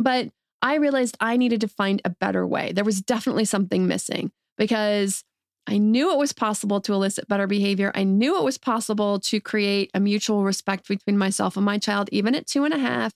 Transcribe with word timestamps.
But 0.00 0.30
I 0.62 0.76
realized 0.76 1.16
I 1.20 1.36
needed 1.36 1.60
to 1.60 1.68
find 1.68 2.00
a 2.04 2.10
better 2.10 2.46
way. 2.46 2.72
There 2.72 2.84
was 2.84 3.02
definitely 3.02 3.44
something 3.44 3.86
missing 3.86 4.32
because 4.56 5.22
I 5.66 5.78
knew 5.78 6.10
it 6.12 6.18
was 6.18 6.32
possible 6.32 6.80
to 6.80 6.94
elicit 6.94 7.28
better 7.28 7.46
behavior. 7.46 7.92
I 7.94 8.04
knew 8.04 8.38
it 8.38 8.44
was 8.44 8.58
possible 8.58 9.20
to 9.20 9.40
create 9.40 9.90
a 9.94 10.00
mutual 10.00 10.42
respect 10.42 10.88
between 10.88 11.18
myself 11.18 11.56
and 11.56 11.64
my 11.64 11.78
child, 11.78 12.08
even 12.12 12.34
at 12.34 12.46
two 12.46 12.64
and 12.64 12.74
a 12.74 12.78
half. 12.78 13.12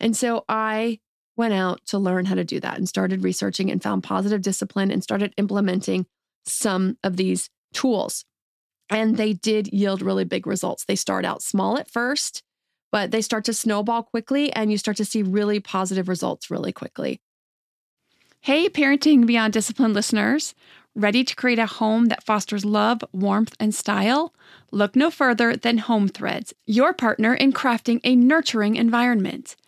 And 0.00 0.16
so 0.16 0.44
I 0.48 0.98
went 1.36 1.54
out 1.54 1.80
to 1.86 1.98
learn 1.98 2.24
how 2.24 2.34
to 2.34 2.44
do 2.44 2.60
that 2.60 2.78
and 2.78 2.88
started 2.88 3.22
researching 3.22 3.70
and 3.70 3.82
found 3.82 4.02
positive 4.02 4.42
discipline 4.42 4.90
and 4.90 5.02
started 5.02 5.34
implementing 5.36 6.06
some 6.46 6.98
of 7.04 7.16
these 7.16 7.50
tools. 7.72 8.24
And 8.90 9.16
they 9.16 9.34
did 9.34 9.72
yield 9.72 10.02
really 10.02 10.24
big 10.24 10.46
results. 10.46 10.84
They 10.84 10.96
start 10.96 11.24
out 11.24 11.42
small 11.42 11.78
at 11.78 11.90
first, 11.90 12.42
but 12.92 13.10
they 13.10 13.22
start 13.22 13.44
to 13.46 13.54
snowball 13.54 14.04
quickly 14.04 14.52
and 14.52 14.70
you 14.70 14.78
start 14.78 14.96
to 14.98 15.04
see 15.04 15.22
really 15.22 15.58
positive 15.58 16.08
results 16.08 16.50
really 16.50 16.72
quickly. 16.72 17.20
Hey, 18.40 18.68
Parenting 18.68 19.26
Beyond 19.26 19.52
Discipline 19.52 19.94
listeners. 19.94 20.54
Ready 20.94 21.24
to 21.24 21.34
create 21.34 21.58
a 21.58 21.66
home 21.66 22.06
that 22.06 22.24
fosters 22.24 22.66
love, 22.66 23.02
warmth, 23.12 23.54
and 23.58 23.74
style? 23.74 24.34
Look 24.70 24.94
no 24.94 25.10
further 25.10 25.56
than 25.56 25.78
Home 25.78 26.06
Threads, 26.06 26.52
your 26.66 26.92
partner 26.92 27.34
in 27.34 27.52
crafting 27.52 28.00
a 28.04 28.14
nurturing 28.14 28.76
environment. 28.76 29.56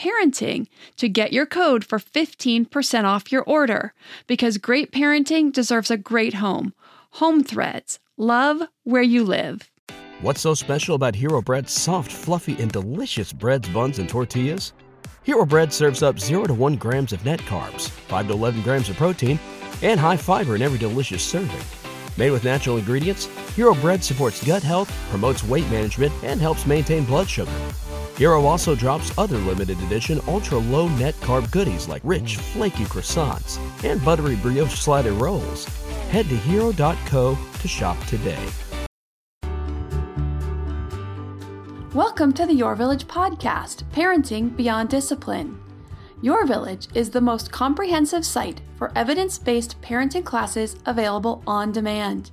parenting 0.00 0.66
to 0.96 1.08
get 1.08 1.32
your 1.32 1.46
code 1.46 1.84
for 1.84 1.98
15% 1.98 3.04
off 3.04 3.30
your 3.30 3.42
order 3.42 3.92
because 4.26 4.56
great 4.56 4.92
parenting 4.92 5.52
deserves 5.52 5.90
a 5.90 5.96
great 5.96 6.34
home. 6.34 6.72
Home 7.12 7.44
Threads. 7.44 7.98
Love 8.16 8.62
where 8.84 9.02
you 9.02 9.24
live. 9.24 9.70
What's 10.22 10.40
so 10.40 10.54
special 10.54 10.94
about 10.94 11.14
Hero 11.14 11.40
Bread's 11.42 11.72
soft, 11.72 12.12
fluffy, 12.12 12.56
and 12.60 12.70
delicious 12.70 13.32
breads, 13.32 13.68
buns, 13.68 13.98
and 13.98 14.08
tortillas? 14.08 14.72
Hero 15.22 15.44
Bread 15.44 15.72
serves 15.72 16.02
up 16.02 16.18
0 16.18 16.44
to 16.44 16.54
1 16.54 16.76
grams 16.76 17.12
of 17.12 17.24
net 17.24 17.40
carbs, 17.40 17.88
5 17.88 18.28
to 18.28 18.32
11 18.32 18.62
grams 18.62 18.88
of 18.88 18.96
protein, 18.96 19.38
and 19.82 19.98
high 19.98 20.16
fiber 20.16 20.56
in 20.56 20.62
every 20.62 20.78
delicious 20.78 21.22
serving. 21.22 21.60
Made 22.18 22.30
with 22.30 22.44
natural 22.44 22.76
ingredients, 22.76 23.26
Hero 23.54 23.74
Bread 23.74 24.04
supports 24.04 24.44
gut 24.44 24.62
health, 24.62 24.90
promotes 25.10 25.44
weight 25.44 25.68
management, 25.70 26.12
and 26.22 26.40
helps 26.40 26.66
maintain 26.66 27.04
blood 27.04 27.28
sugar. 27.28 27.52
Hero 28.20 28.44
also 28.44 28.74
drops 28.74 29.16
other 29.16 29.38
limited 29.38 29.80
edition 29.80 30.20
ultra 30.28 30.58
low 30.58 30.88
net 30.88 31.14
carb 31.22 31.50
goodies 31.50 31.88
like 31.88 32.02
rich, 32.04 32.36
flaky 32.36 32.84
croissants 32.84 33.58
and 33.82 34.04
buttery 34.04 34.36
brioche 34.36 34.78
slider 34.78 35.12
rolls. 35.12 35.64
Head 36.10 36.28
to 36.28 36.36
hero.co 36.36 37.38
to 37.60 37.66
shop 37.66 37.96
today. 38.04 38.38
Welcome 41.94 42.34
to 42.34 42.44
the 42.44 42.52
Your 42.52 42.74
Village 42.74 43.06
podcast, 43.06 43.84
Parenting 43.84 44.54
Beyond 44.54 44.90
Discipline. 44.90 45.58
Your 46.20 46.44
Village 46.44 46.88
is 46.94 47.08
the 47.08 47.22
most 47.22 47.50
comprehensive 47.50 48.26
site 48.26 48.60
for 48.76 48.92
evidence 48.94 49.38
based 49.38 49.80
parenting 49.80 50.26
classes 50.26 50.76
available 50.84 51.42
on 51.46 51.72
demand 51.72 52.32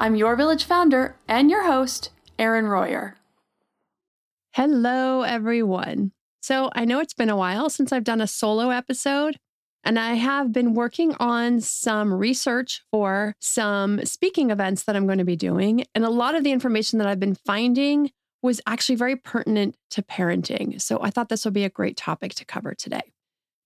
I'm 0.00 0.16
your 0.16 0.34
village 0.34 0.64
founder 0.64 1.14
and 1.28 1.50
your 1.50 1.66
host, 1.66 2.08
Erin 2.38 2.64
Royer. 2.64 3.18
Hello, 4.52 5.20
everyone. 5.20 6.12
So, 6.40 6.70
I 6.74 6.86
know 6.86 7.00
it's 7.00 7.12
been 7.12 7.28
a 7.28 7.36
while 7.36 7.68
since 7.68 7.92
I've 7.92 8.02
done 8.02 8.22
a 8.22 8.26
solo 8.26 8.70
episode, 8.70 9.36
and 9.84 9.98
I 9.98 10.14
have 10.14 10.54
been 10.54 10.72
working 10.72 11.14
on 11.20 11.60
some 11.60 12.14
research 12.14 12.82
for 12.90 13.34
some 13.40 14.02
speaking 14.06 14.48
events 14.48 14.84
that 14.84 14.96
I'm 14.96 15.04
going 15.04 15.18
to 15.18 15.24
be 15.24 15.36
doing. 15.36 15.84
And 15.94 16.02
a 16.02 16.08
lot 16.08 16.34
of 16.34 16.44
the 16.44 16.52
information 16.52 16.98
that 16.98 17.06
I've 17.06 17.20
been 17.20 17.34
finding 17.34 18.10
was 18.40 18.62
actually 18.66 18.96
very 18.96 19.16
pertinent 19.16 19.76
to 19.90 20.02
parenting. 20.02 20.80
So, 20.80 20.98
I 21.02 21.10
thought 21.10 21.28
this 21.28 21.44
would 21.44 21.52
be 21.52 21.64
a 21.64 21.68
great 21.68 21.98
topic 21.98 22.32
to 22.36 22.46
cover 22.46 22.74
today. 22.74 23.12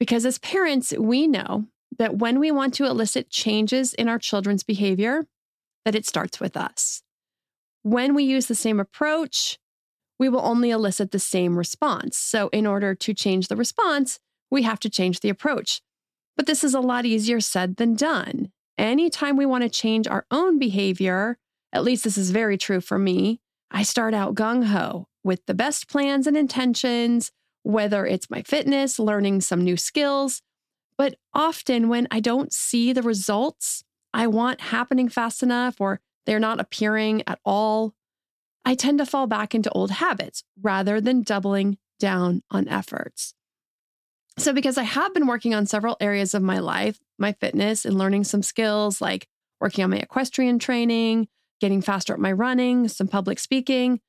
Because 0.01 0.27
as 0.27 0.39
parents, 0.39 0.93
we 0.99 1.29
know 1.29 1.67
that 1.97 2.17
when 2.19 2.41
we 2.41 2.51
want 2.51 2.75
to 2.75 2.87
elicit 2.87 3.31
changes 3.31 3.95
in 3.95 4.09
our 4.09 4.19
children's 4.19 4.65
behavior, 4.65 5.29
that 5.85 5.95
it 5.95 6.07
starts 6.07 6.41
with 6.41 6.57
us. 6.57 7.03
When 7.83 8.15
we 8.15 8.25
use 8.25 8.47
the 8.47 8.55
same 8.55 8.81
approach, 8.81 9.59
we 10.19 10.29
will 10.29 10.41
only 10.41 10.71
elicit 10.71 11.11
the 11.11 11.19
same 11.19 11.59
response. 11.59 12.17
So, 12.17 12.49
in 12.49 12.67
order 12.67 12.95
to 12.95 13.15
change 13.15 13.49
the 13.49 13.57
response, 13.57 14.19
we 14.51 14.63
have 14.63 14.81
to 14.81 14.91
change 14.91 15.21
the 15.21 15.29
approach. 15.29 15.81
But 16.37 16.47
this 16.47 16.65
is 16.65 16.75
a 16.75 16.81
lot 16.81 17.05
easier 17.05 17.41
said 17.41 17.77
than 17.77 17.95
done. 17.95 18.51
Anytime 18.77 19.37
we 19.37 19.47
want 19.47 19.63
to 19.63 19.69
change 19.69 20.09
our 20.09 20.27
own 20.31 20.59
behavior, 20.59 21.39
at 21.73 21.85
least 21.85 22.05
this 22.05 22.19
is 22.19 22.31
very 22.31 22.59
true 22.59 22.81
for 22.81 22.99
me, 22.99 23.41
I 23.71 23.83
start 23.83 24.15
out 24.15 24.35
gung 24.35 24.67
ho 24.67 25.07
with 25.23 25.45
the 25.47 25.55
best 25.55 25.89
plans 25.89 26.27
and 26.27 26.37
intentions, 26.37 27.31
whether 27.63 28.07
it's 28.07 28.31
my 28.31 28.43
fitness, 28.43 28.99
learning 28.99 29.41
some 29.41 29.63
new 29.63 29.77
skills. 29.77 30.43
But 30.97 31.17
often 31.33 31.89
when 31.89 32.07
I 32.11 32.21
don't 32.21 32.53
see 32.53 32.93
the 32.93 33.03
results, 33.03 33.84
I 34.15 34.29
want 34.29 34.61
happening 34.61 35.09
fast 35.09 35.43
enough 35.43 35.81
or 35.81 36.01
they're 36.25 36.39
not 36.39 36.61
appearing 36.61 37.25
at 37.27 37.41
all, 37.45 37.95
I 38.65 38.77
tend 38.77 38.99
to 38.99 39.07
fall 39.07 39.27
back 39.27 39.55
into 39.55 39.71
old 39.73 39.91
habits 39.91 40.45
rather 40.63 41.01
than 41.01 41.23
doubling 41.23 41.79
down 41.99 42.43
on 42.51 42.69
efforts. 42.69 43.35
So, 44.39 44.53
because 44.53 44.79
I 44.79 44.85
have 44.85 45.13
been 45.13 45.27
working 45.27 45.55
on 45.55 45.67
several 45.67 45.97
areas 46.01 46.33
of 46.33 46.43
my 46.43 46.61
life, 46.61 46.99
my 47.19 47.33
fitness 47.33 47.85
and 47.85 47.99
learning 47.99 48.25
some 48.25 48.43
skills 48.43 49.01
like 49.01 49.27
working 49.61 49.85
on 49.85 49.91
my 49.91 49.99
equestrian 49.99 50.59
training, 50.59 51.29
getting 51.61 51.83
faster 51.83 52.15
at 52.15 52.21
my 52.21 52.33
running, 52.33 52.89
some 52.89 53.09
public 53.09 53.39
speaking, 53.39 54.01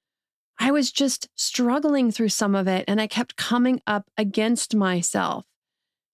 I 0.59 0.71
was 0.71 0.91
just 0.91 1.29
struggling 1.35 2.11
through 2.11 2.29
some 2.29 2.55
of 2.55 2.67
it 2.67 2.85
and 2.87 3.01
I 3.01 3.07
kept 3.07 3.37
coming 3.37 3.81
up 3.87 4.09
against 4.17 4.75
myself. 4.75 5.45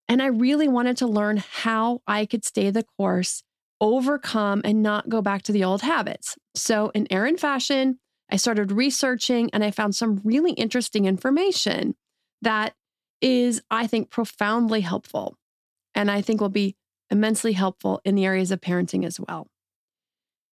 And 0.07 0.21
I 0.21 0.27
really 0.27 0.67
wanted 0.67 0.97
to 0.97 1.07
learn 1.07 1.37
how 1.37 2.01
I 2.07 2.25
could 2.25 2.43
stay 2.43 2.69
the 2.69 2.83
course 2.97 3.43
overcome 3.81 4.61
and 4.63 4.83
not 4.83 5.09
go 5.09 5.21
back 5.21 5.41
to 5.43 5.51
the 5.51 5.63
old 5.63 5.81
habits. 5.81 6.37
So, 6.55 6.91
in 6.93 7.11
Erin 7.11 7.37
fashion, 7.37 7.99
I 8.29 8.37
started 8.37 8.71
researching 8.71 9.49
and 9.51 9.63
I 9.63 9.71
found 9.71 9.95
some 9.95 10.21
really 10.23 10.53
interesting 10.53 11.05
information 11.05 11.95
that 12.41 12.73
is, 13.19 13.61
I 13.69 13.87
think, 13.87 14.09
profoundly 14.09 14.81
helpful. 14.81 15.35
And 15.93 16.09
I 16.09 16.21
think 16.21 16.39
will 16.39 16.47
be 16.47 16.77
immensely 17.09 17.51
helpful 17.51 17.99
in 18.05 18.15
the 18.15 18.25
areas 18.25 18.51
of 18.51 18.61
parenting 18.61 19.05
as 19.05 19.19
well. 19.19 19.47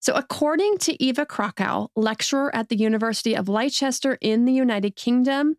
So, 0.01 0.13
according 0.13 0.77
to 0.79 1.01
Eva 1.01 1.25
Krockow, 1.25 1.89
lecturer 1.95 2.53
at 2.55 2.69
the 2.69 2.77
University 2.77 3.35
of 3.35 3.47
Leicester 3.47 4.17
in 4.21 4.45
the 4.45 4.53
United 4.53 4.95
Kingdom, 4.95 5.55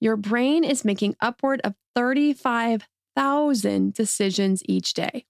your 0.00 0.16
brain 0.16 0.64
is 0.64 0.84
making 0.84 1.16
upward 1.20 1.60
of 1.64 1.74
35,000 1.94 3.94
decisions 3.94 4.62
each 4.66 4.92
day 4.92 5.24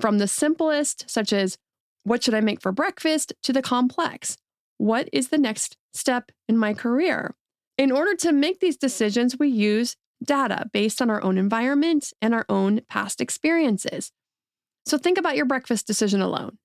from 0.00 0.18
the 0.18 0.28
simplest, 0.28 1.08
such 1.08 1.32
as 1.32 1.58
what 2.04 2.22
should 2.22 2.34
I 2.34 2.40
make 2.40 2.60
for 2.60 2.72
breakfast 2.72 3.32
to 3.42 3.52
the 3.52 3.62
complex. 3.62 4.36
What 4.78 5.08
is 5.12 5.28
the 5.28 5.38
next 5.38 5.76
step 5.92 6.32
in 6.48 6.56
my 6.56 6.74
career? 6.74 7.34
In 7.76 7.92
order 7.92 8.14
to 8.16 8.32
make 8.32 8.60
these 8.60 8.76
decisions, 8.76 9.38
we 9.38 9.48
use 9.48 9.96
data 10.24 10.68
based 10.72 11.00
on 11.00 11.10
our 11.10 11.22
own 11.22 11.38
environment 11.38 12.12
and 12.20 12.34
our 12.34 12.46
own 12.48 12.80
past 12.88 13.20
experiences. 13.20 14.12
So 14.86 14.98
think 14.98 15.18
about 15.18 15.36
your 15.36 15.46
breakfast 15.46 15.86
decision 15.86 16.20
alone. 16.20 16.58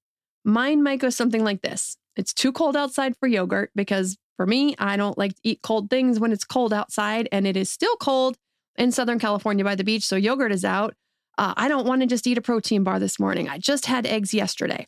Mine 0.43 0.83
might 0.83 0.99
go 0.99 1.09
something 1.09 1.43
like 1.43 1.61
this 1.61 1.97
It's 2.15 2.33
too 2.33 2.51
cold 2.51 2.77
outside 2.77 3.15
for 3.17 3.27
yogurt 3.27 3.71
because 3.75 4.17
for 4.37 4.45
me, 4.45 4.75
I 4.77 4.97
don't 4.97 5.17
like 5.17 5.35
to 5.35 5.41
eat 5.43 5.61
cold 5.61 5.89
things 5.89 6.19
when 6.19 6.31
it's 6.31 6.43
cold 6.43 6.73
outside, 6.73 7.29
and 7.31 7.47
it 7.47 7.55
is 7.55 7.69
still 7.69 7.95
cold 7.95 8.35
in 8.77 8.91
Southern 8.91 9.19
California 9.19 9.63
by 9.63 9.75
the 9.75 9.83
beach. 9.83 10.03
So 10.03 10.15
yogurt 10.15 10.51
is 10.51 10.65
out. 10.65 10.93
Uh, 11.37 11.53
I 11.57 11.67
don't 11.67 11.85
want 11.85 12.01
to 12.01 12.07
just 12.07 12.27
eat 12.27 12.37
a 12.37 12.41
protein 12.41 12.83
bar 12.83 12.99
this 12.99 13.19
morning. 13.19 13.49
I 13.49 13.57
just 13.57 13.85
had 13.85 14.05
eggs 14.05 14.33
yesterday. 14.33 14.87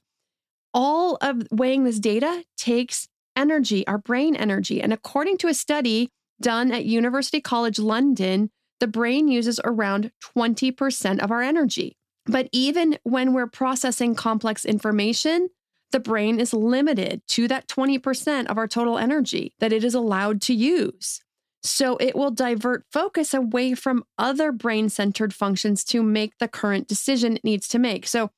All 0.73 1.17
of 1.21 1.43
weighing 1.51 1.83
this 1.83 1.99
data 1.99 2.43
takes 2.57 3.07
energy, 3.35 3.85
our 3.87 3.97
brain 3.97 4.35
energy. 4.35 4.81
And 4.81 4.93
according 4.93 5.37
to 5.39 5.47
a 5.47 5.53
study 5.53 6.09
done 6.41 6.71
at 6.71 6.85
University 6.85 7.41
College 7.41 7.79
London, 7.79 8.49
the 8.79 8.87
brain 8.87 9.27
uses 9.27 9.59
around 9.63 10.11
20% 10.37 11.19
of 11.19 11.31
our 11.31 11.41
energy. 11.41 11.97
But 12.25 12.49
even 12.51 12.99
when 13.03 13.33
we're 13.33 13.47
processing 13.47 14.13
complex 14.13 14.65
information, 14.65 15.49
the 15.91 15.99
brain 15.99 16.39
is 16.39 16.53
limited 16.53 17.21
to 17.29 17.47
that 17.47 17.67
20% 17.67 18.47
of 18.47 18.57
our 18.57 18.67
total 18.67 18.97
energy 18.97 19.53
that 19.59 19.71
it 19.71 19.83
is 19.83 19.95
allowed 19.95 20.41
to 20.43 20.53
use. 20.53 21.21
So 21.69 21.97
it 21.97 22.15
will 22.15 22.31
divert 22.31 22.85
focus 22.91 23.33
away 23.33 23.75
from 23.75 24.03
other 24.17 24.51
brain 24.51 24.89
centered 24.89 25.33
functions 25.33 25.83
to 25.85 26.01
make 26.01 26.37
the 26.39 26.47
current 26.47 26.87
decision 26.87 27.37
it 27.37 27.43
needs 27.43 27.67
to 27.69 27.79
make. 27.79 28.07
So 28.07 28.31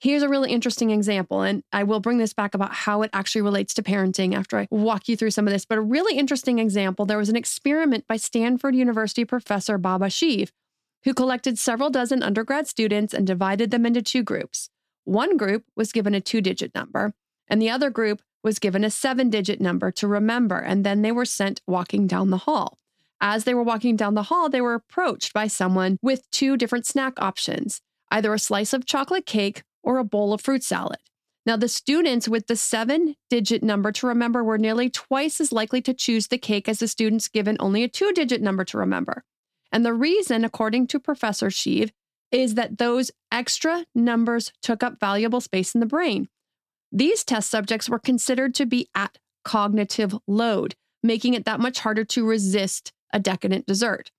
here's 0.00 0.22
a 0.22 0.28
really 0.28 0.50
interesting 0.50 0.90
example. 0.90 1.42
And 1.42 1.62
I 1.72 1.84
will 1.84 2.00
bring 2.00 2.18
this 2.18 2.32
back 2.32 2.54
about 2.54 2.74
how 2.74 3.02
it 3.02 3.10
actually 3.12 3.42
relates 3.42 3.74
to 3.74 3.82
parenting 3.82 4.34
after 4.34 4.58
I 4.58 4.68
walk 4.70 5.08
you 5.08 5.16
through 5.16 5.30
some 5.30 5.46
of 5.46 5.52
this. 5.52 5.64
But 5.64 5.78
a 5.78 5.82
really 5.82 6.18
interesting 6.18 6.58
example 6.58 7.06
there 7.06 7.18
was 7.18 7.28
an 7.28 7.36
experiment 7.36 8.06
by 8.06 8.16
Stanford 8.16 8.74
University 8.74 9.24
professor 9.24 9.78
Baba 9.78 10.10
Shiv, 10.10 10.52
who 11.04 11.14
collected 11.14 11.58
several 11.58 11.90
dozen 11.90 12.22
undergrad 12.22 12.66
students 12.66 13.14
and 13.14 13.26
divided 13.26 13.70
them 13.70 13.86
into 13.86 14.02
two 14.02 14.22
groups. 14.22 14.68
One 15.04 15.36
group 15.36 15.64
was 15.76 15.92
given 15.92 16.14
a 16.14 16.20
two 16.20 16.40
digit 16.40 16.74
number, 16.74 17.14
and 17.48 17.60
the 17.60 17.70
other 17.70 17.90
group 17.90 18.22
was 18.44 18.60
given 18.60 18.84
a 18.84 18.90
seven 18.90 19.30
digit 19.30 19.60
number 19.60 19.90
to 19.90 20.06
remember, 20.06 20.58
and 20.58 20.84
then 20.84 21.02
they 21.02 21.10
were 21.10 21.24
sent 21.24 21.62
walking 21.66 22.06
down 22.06 22.30
the 22.30 22.38
hall. 22.38 22.78
As 23.20 23.44
they 23.44 23.54
were 23.54 23.62
walking 23.62 23.96
down 23.96 24.14
the 24.14 24.24
hall, 24.24 24.50
they 24.50 24.60
were 24.60 24.74
approached 24.74 25.32
by 25.32 25.46
someone 25.46 25.98
with 26.02 26.30
two 26.30 26.56
different 26.56 26.86
snack 26.86 27.14
options 27.20 27.80
either 28.10 28.32
a 28.32 28.38
slice 28.38 28.72
of 28.72 28.86
chocolate 28.86 29.26
cake 29.26 29.64
or 29.82 29.98
a 29.98 30.04
bowl 30.04 30.32
of 30.32 30.40
fruit 30.40 30.62
salad. 30.62 30.98
Now, 31.46 31.56
the 31.56 31.68
students 31.68 32.28
with 32.28 32.46
the 32.46 32.54
seven 32.54 33.16
digit 33.28 33.62
number 33.62 33.90
to 33.92 34.06
remember 34.06 34.44
were 34.44 34.58
nearly 34.58 34.88
twice 34.88 35.40
as 35.40 35.52
likely 35.52 35.82
to 35.82 35.92
choose 35.92 36.28
the 36.28 36.38
cake 36.38 36.68
as 36.68 36.78
the 36.78 36.86
students 36.86 37.28
given 37.28 37.56
only 37.58 37.82
a 37.82 37.88
two 37.88 38.12
digit 38.12 38.40
number 38.40 38.64
to 38.64 38.78
remember. 38.78 39.24
And 39.72 39.84
the 39.84 39.92
reason, 39.92 40.44
according 40.44 40.86
to 40.88 41.00
Professor 41.00 41.50
Shiv, 41.50 41.90
is 42.30 42.54
that 42.54 42.78
those 42.78 43.10
extra 43.32 43.84
numbers 43.94 44.52
took 44.62 44.82
up 44.82 45.00
valuable 45.00 45.40
space 45.40 45.74
in 45.74 45.80
the 45.80 45.86
brain. 45.86 46.28
These 46.94 47.24
test 47.24 47.50
subjects 47.50 47.88
were 47.88 47.98
considered 47.98 48.54
to 48.54 48.66
be 48.66 48.88
at 48.94 49.18
cognitive 49.44 50.16
load, 50.28 50.76
making 51.02 51.34
it 51.34 51.44
that 51.44 51.58
much 51.58 51.80
harder 51.80 52.04
to 52.04 52.24
resist 52.24 52.92
a 53.12 53.18
decadent 53.18 53.66
dessert. 53.66 54.12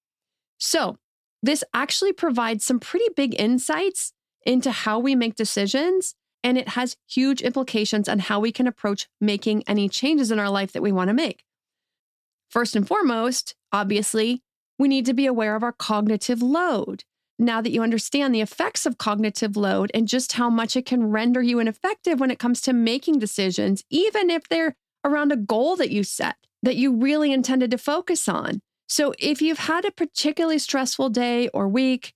So, 0.57 0.97
this 1.41 1.63
actually 1.73 2.11
provides 2.11 2.65
some 2.65 2.81
pretty 2.81 3.07
big 3.15 3.39
insights 3.39 4.11
into 4.45 4.71
how 4.71 4.99
we 4.99 5.15
make 5.15 5.35
decisions, 5.35 6.15
and 6.43 6.57
it 6.57 6.69
has 6.69 6.97
huge 7.07 7.41
implications 7.41 8.09
on 8.09 8.19
how 8.19 8.41
we 8.41 8.51
can 8.51 8.67
approach 8.67 9.07
making 9.21 9.63
any 9.67 9.87
changes 9.87 10.29
in 10.29 10.37
our 10.37 10.49
life 10.49 10.73
that 10.73 10.83
we 10.83 10.91
want 10.91 11.07
to 11.07 11.13
make. 11.13 11.45
First 12.49 12.75
and 12.75 12.85
foremost, 12.85 13.55
obviously, 13.71 14.41
we 14.77 14.89
need 14.89 15.05
to 15.05 15.13
be 15.13 15.25
aware 15.25 15.55
of 15.55 15.63
our 15.63 15.71
cognitive 15.71 16.41
load 16.41 17.05
now 17.37 17.61
that 17.61 17.71
you 17.71 17.83
understand 17.83 18.33
the 18.33 18.41
effects 18.41 18.85
of 18.85 18.97
cognitive 18.97 19.57
load 19.57 19.91
and 19.93 20.07
just 20.07 20.33
how 20.33 20.49
much 20.49 20.75
it 20.75 20.85
can 20.85 21.11
render 21.11 21.41
you 21.41 21.59
ineffective 21.59 22.19
when 22.19 22.31
it 22.31 22.39
comes 22.39 22.61
to 22.61 22.73
making 22.73 23.19
decisions, 23.19 23.83
even 23.89 24.29
if 24.29 24.47
they're 24.47 24.75
around 25.03 25.31
a 25.31 25.37
goal 25.37 25.75
that 25.75 25.91
you 25.91 26.03
set 26.03 26.35
that 26.63 26.75
you 26.75 26.95
really 26.95 27.31
intended 27.31 27.71
to 27.71 27.77
focus 27.77 28.27
on. 28.27 28.59
So, 28.87 29.13
if 29.19 29.41
you've 29.41 29.59
had 29.59 29.85
a 29.85 29.91
particularly 29.91 30.59
stressful 30.59 31.09
day 31.09 31.47
or 31.49 31.67
week, 31.67 32.13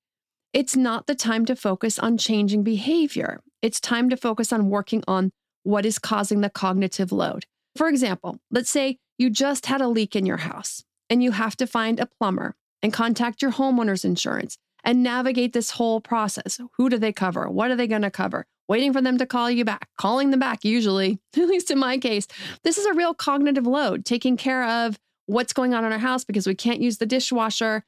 it's 0.53 0.75
not 0.75 1.07
the 1.07 1.15
time 1.15 1.45
to 1.45 1.55
focus 1.55 1.99
on 1.99 2.17
changing 2.17 2.63
behavior. 2.63 3.41
It's 3.61 3.79
time 3.79 4.09
to 4.09 4.17
focus 4.17 4.51
on 4.51 4.69
working 4.69 5.03
on 5.07 5.31
what 5.63 5.85
is 5.85 5.99
causing 5.99 6.41
the 6.41 6.49
cognitive 6.49 7.11
load. 7.11 7.45
For 7.75 7.87
example, 7.87 8.39
let's 8.49 8.69
say 8.69 8.97
you 9.17 9.29
just 9.29 9.67
had 9.67 9.81
a 9.81 9.87
leak 9.87 10.15
in 10.15 10.25
your 10.25 10.37
house 10.37 10.83
and 11.09 11.23
you 11.23 11.31
have 11.31 11.55
to 11.57 11.67
find 11.67 11.99
a 11.99 12.07
plumber 12.19 12.55
and 12.81 12.93
contact 12.93 13.41
your 13.41 13.51
homeowner's 13.51 14.05
insurance 14.05 14.57
and 14.83 15.03
navigate 15.03 15.53
this 15.53 15.71
whole 15.71 16.01
process. 16.01 16.59
Who 16.77 16.89
do 16.89 16.97
they 16.97 17.13
cover? 17.13 17.49
What 17.49 17.71
are 17.71 17.75
they 17.75 17.87
going 17.87 18.01
to 18.03 18.11
cover? 18.11 18.45
Waiting 18.67 18.93
for 18.93 19.01
them 19.01 19.17
to 19.17 19.25
call 19.25 19.49
you 19.49 19.65
back, 19.65 19.89
calling 19.97 20.29
them 20.29 20.39
back, 20.39 20.63
usually, 20.63 21.19
at 21.37 21.47
least 21.47 21.71
in 21.71 21.79
my 21.79 21.97
case. 21.97 22.27
This 22.63 22.77
is 22.77 22.85
a 22.85 22.93
real 22.93 23.13
cognitive 23.13 23.65
load, 23.65 24.05
taking 24.05 24.37
care 24.37 24.63
of 24.63 24.99
what's 25.25 25.53
going 25.53 25.73
on 25.73 25.85
in 25.85 25.91
our 25.91 25.99
house 25.99 26.23
because 26.23 26.47
we 26.47 26.55
can't 26.55 26.81
use 26.81 26.97
the 26.97 27.05
dishwasher 27.05 27.83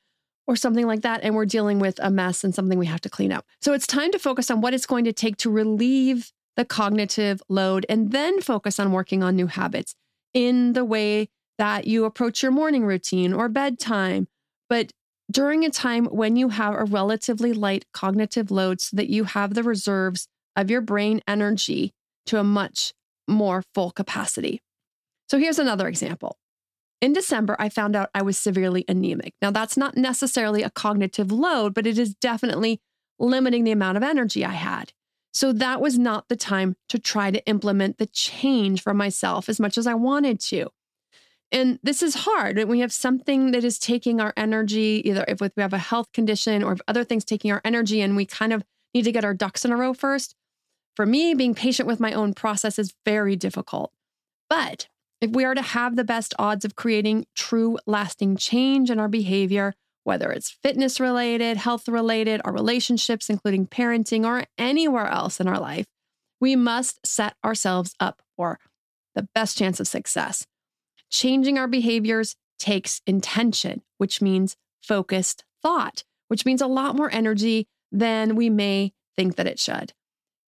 or 0.47 0.55
something 0.55 0.87
like 0.87 1.01
that. 1.01 1.21
And 1.23 1.35
we're 1.35 1.45
dealing 1.45 1.79
with 1.79 1.99
a 1.99 2.09
mess 2.09 2.43
and 2.43 2.53
something 2.53 2.77
we 2.77 2.87
have 2.87 3.01
to 3.01 3.09
clean 3.09 3.31
up. 3.31 3.45
So 3.61 3.73
it's 3.73 3.87
time 3.87 4.11
to 4.11 4.19
focus 4.19 4.51
on 4.51 4.61
what 4.61 4.73
it's 4.73 4.85
going 4.85 5.05
to 5.05 5.13
take 5.13 5.37
to 5.37 5.49
relieve 5.49 6.31
the 6.57 6.65
cognitive 6.65 7.41
load 7.47 7.85
and 7.89 8.11
then 8.11 8.41
focus 8.41 8.79
on 8.79 8.91
working 8.91 9.23
on 9.23 9.35
new 9.35 9.47
habits 9.47 9.95
in 10.33 10.73
the 10.73 10.85
way 10.85 11.29
that 11.57 11.85
you 11.85 12.05
approach 12.05 12.41
your 12.41 12.51
morning 12.51 12.85
routine 12.85 13.33
or 13.33 13.49
bedtime. 13.49 14.27
But 14.69 14.91
during 15.31 15.63
a 15.63 15.69
time 15.69 16.05
when 16.05 16.35
you 16.35 16.49
have 16.49 16.73
a 16.73 16.83
relatively 16.83 17.53
light 17.53 17.85
cognitive 17.93 18.51
load 18.51 18.81
so 18.81 18.97
that 18.97 19.09
you 19.09 19.23
have 19.23 19.53
the 19.53 19.63
reserves 19.63 20.27
of 20.55 20.69
your 20.69 20.81
brain 20.81 21.21
energy 21.27 21.93
to 22.25 22.37
a 22.37 22.43
much 22.43 22.93
more 23.27 23.63
full 23.73 23.91
capacity. 23.91 24.61
So 25.29 25.37
here's 25.37 25.59
another 25.59 25.87
example. 25.87 26.37
In 26.99 27.13
December, 27.13 27.55
I 27.57 27.69
found 27.69 27.95
out 27.95 28.09
I 28.13 28.21
was 28.21 28.37
severely 28.37 28.85
anemic. 28.87 29.33
Now, 29.41 29.49
that's 29.49 29.77
not 29.77 29.97
necessarily 29.97 30.61
a 30.61 30.69
cognitive 30.69 31.31
load, 31.31 31.73
but 31.73 31.87
it 31.87 31.97
is 31.97 32.13
definitely 32.13 32.79
limiting 33.17 33.63
the 33.63 33.71
amount 33.71 33.97
of 33.97 34.03
energy 34.03 34.45
I 34.45 34.51
had. 34.51 34.93
So 35.33 35.53
that 35.53 35.81
was 35.81 35.97
not 35.97 36.27
the 36.27 36.35
time 36.35 36.75
to 36.89 36.99
try 36.99 37.31
to 37.31 37.45
implement 37.47 37.97
the 37.97 38.05
change 38.05 38.83
for 38.83 38.93
myself 38.93 39.47
as 39.47 39.59
much 39.59 39.77
as 39.77 39.87
I 39.87 39.93
wanted 39.93 40.39
to. 40.41 40.69
And 41.51 41.79
this 41.83 42.01
is 42.01 42.15
hard 42.15 42.57
when 42.57 42.69
we 42.69 42.79
have 42.79 42.93
something 42.93 43.51
that 43.51 43.63
is 43.63 43.77
taking 43.77 44.21
our 44.21 44.33
energy, 44.37 45.01
either 45.05 45.25
if 45.27 45.41
we 45.41 45.49
have 45.57 45.73
a 45.73 45.77
health 45.77 46.11
condition 46.13 46.63
or 46.63 46.73
if 46.73 46.81
other 46.87 47.03
things 47.03 47.25
taking 47.25 47.51
our 47.51 47.61
energy, 47.65 47.99
and 48.01 48.15
we 48.15 48.25
kind 48.25 48.53
of 48.53 48.63
need 48.93 49.03
to 49.03 49.11
get 49.11 49.25
our 49.25 49.33
ducks 49.33 49.65
in 49.65 49.71
a 49.71 49.77
row 49.77 49.93
first. 49.93 50.35
For 50.95 51.05
me, 51.05 51.33
being 51.33 51.55
patient 51.55 51.87
with 51.87 51.99
my 51.99 52.13
own 52.13 52.33
process 52.33 52.79
is 52.79 52.93
very 53.05 53.35
difficult. 53.35 53.91
But 54.49 54.87
if 55.19 55.31
we 55.31 55.45
are 55.45 55.55
to 55.55 55.61
have 55.61 55.95
the 55.95 56.03
best 56.03 56.33
odds 56.39 56.65
of 56.65 56.75
creating 56.75 57.25
true 57.35 57.77
lasting 57.85 58.37
change 58.37 58.89
in 58.89 58.99
our 58.99 59.07
behavior, 59.07 59.73
whether 60.03 60.31
it's 60.31 60.49
fitness 60.49 60.99
related, 60.99 61.57
health 61.57 61.87
related, 61.87 62.41
our 62.43 62.51
relationships, 62.51 63.29
including 63.29 63.67
parenting, 63.67 64.25
or 64.25 64.45
anywhere 64.57 65.07
else 65.07 65.39
in 65.39 65.47
our 65.47 65.59
life, 65.59 65.85
we 66.39 66.55
must 66.55 67.05
set 67.05 67.35
ourselves 67.45 67.93
up 67.99 68.21
for 68.35 68.59
the 69.15 69.27
best 69.35 69.57
chance 69.57 69.79
of 69.79 69.87
success. 69.87 70.47
Changing 71.11 71.57
our 71.57 71.67
behaviors 71.67 72.35
takes 72.57 73.01
intention, 73.05 73.81
which 73.97 74.21
means 74.21 74.55
focused 74.81 75.43
thought, 75.61 76.03
which 76.29 76.45
means 76.45 76.61
a 76.61 76.67
lot 76.67 76.95
more 76.95 77.11
energy 77.11 77.67
than 77.91 78.35
we 78.35 78.49
may 78.49 78.93
think 79.15 79.35
that 79.35 79.47
it 79.47 79.59
should. 79.59 79.93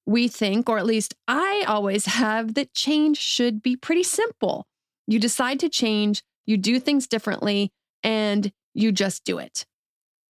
We 0.05 0.27
think, 0.27 0.69
or 0.69 0.77
at 0.77 0.85
least 0.85 1.15
I 1.27 1.65
always 1.67 2.05
have, 2.21 2.53
that 2.55 2.73
change 2.73 3.17
should 3.17 3.61
be 3.61 3.75
pretty 3.75 4.03
simple. 4.03 4.65
You 5.05 5.19
decide 5.19 5.59
to 5.59 5.69
change, 5.69 6.23
you 6.45 6.57
do 6.57 6.79
things 6.79 7.07
differently, 7.07 7.71
and 8.01 8.51
you 8.73 8.91
just 8.91 9.25
do 9.25 9.37
it. 9.37 9.65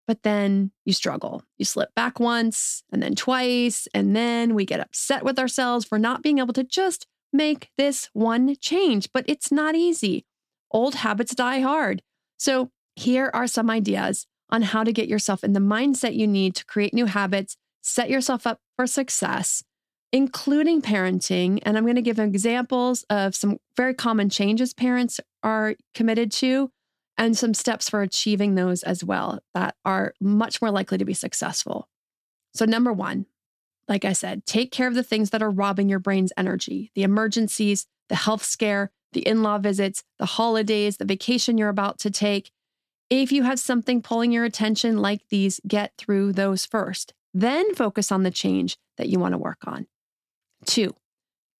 But 0.06 0.24
then 0.24 0.72
you 0.84 0.94
struggle. 0.94 1.44
You 1.58 1.66
slip 1.66 1.96
back 1.96 2.20
once 2.20 2.84
and 2.92 3.02
then 3.02 3.16
twice, 3.16 3.88
and 3.94 4.16
then 4.16 4.54
we 4.54 4.66
get 4.66 4.80
upset 4.80 5.24
with 5.24 5.40
ourselves 5.40 5.86
for 5.86 5.98
not 5.98 6.22
being 6.22 6.40
able 6.40 6.54
to 6.54 6.64
just 6.64 7.08
make 7.34 7.70
this 7.78 8.10
one 8.14 8.56
change, 8.62 9.10
but 9.14 9.26
it's 9.28 9.52
not 9.52 9.76
easy. 9.76 10.26
Old 10.72 10.96
habits 10.96 11.36
die 11.36 11.60
hard. 11.60 12.02
So, 12.38 12.72
here 12.96 13.32
are 13.34 13.48
some 13.48 13.70
ideas 13.70 14.28
on 14.50 14.62
how 14.62 14.84
to 14.84 14.94
get 14.94 15.08
yourself 15.08 15.44
in 15.44 15.54
the 15.54 15.60
mindset 15.60 16.16
you 16.16 16.28
need 16.28 16.56
to 16.56 16.66
create 16.66 16.94
new 16.94 17.06
habits, 17.06 17.58
set 17.82 18.10
yourself 18.10 18.46
up 18.46 18.60
for 18.76 18.86
success, 18.86 19.64
including 20.12 20.82
parenting. 20.82 21.60
And 21.64 21.76
I'm 21.76 21.86
going 21.86 21.96
to 21.96 22.02
give 22.02 22.20
examples 22.20 23.04
of 23.10 23.36
some 23.36 23.58
very 23.76 23.96
common 23.96 24.30
changes 24.30 24.74
parents 24.74 25.20
are 25.42 25.76
committed 25.96 26.32
to 26.34 26.70
and 27.18 27.38
some 27.38 27.54
steps 27.54 27.90
for 27.90 28.02
achieving 28.02 28.56
those 28.56 28.84
as 28.84 29.04
well 29.04 29.40
that 29.54 29.76
are 29.86 30.14
much 30.22 30.62
more 30.62 30.72
likely 30.72 30.98
to 30.98 31.06
be 31.06 31.14
successful. 31.14 31.88
So, 32.54 32.66
number 32.66 32.94
one, 32.94 33.26
like 33.88 34.06
I 34.06 34.14
said, 34.14 34.46
take 34.46 34.72
care 34.72 34.88
of 34.88 34.94
the 34.94 35.04
things 35.04 35.32
that 35.32 35.44
are 35.44 35.50
robbing 35.50 35.90
your 35.90 36.00
brain's 36.00 36.34
energy 36.38 36.92
the 36.96 37.04
emergencies, 37.04 37.86
the 38.10 38.16
health 38.16 38.44
scare, 38.44 38.92
the 39.14 39.26
in 39.28 39.44
law 39.44 39.58
visits, 39.58 40.04
the 40.20 40.26
holidays, 40.26 40.98
the 40.98 41.06
vacation 41.06 41.58
you're 41.58 41.70
about 41.70 42.00
to 42.00 42.12
take. 42.12 42.52
If 43.10 43.32
you 43.32 43.44
have 43.44 43.60
something 43.60 44.02
pulling 44.02 44.32
your 44.32 44.46
attention 44.46 44.98
like 44.98 45.28
these, 45.30 45.60
get 45.68 45.94
through 45.98 46.34
those 46.34 46.66
first. 46.66 47.14
Then 47.34 47.76
focus 47.76 48.12
on 48.12 48.24
the 48.24 48.32
change 48.32 48.78
that 48.98 49.10
you 49.10 49.20
want 49.20 49.34
to 49.34 49.38
work 49.38 49.60
on. 49.66 49.88
Two, 50.66 50.96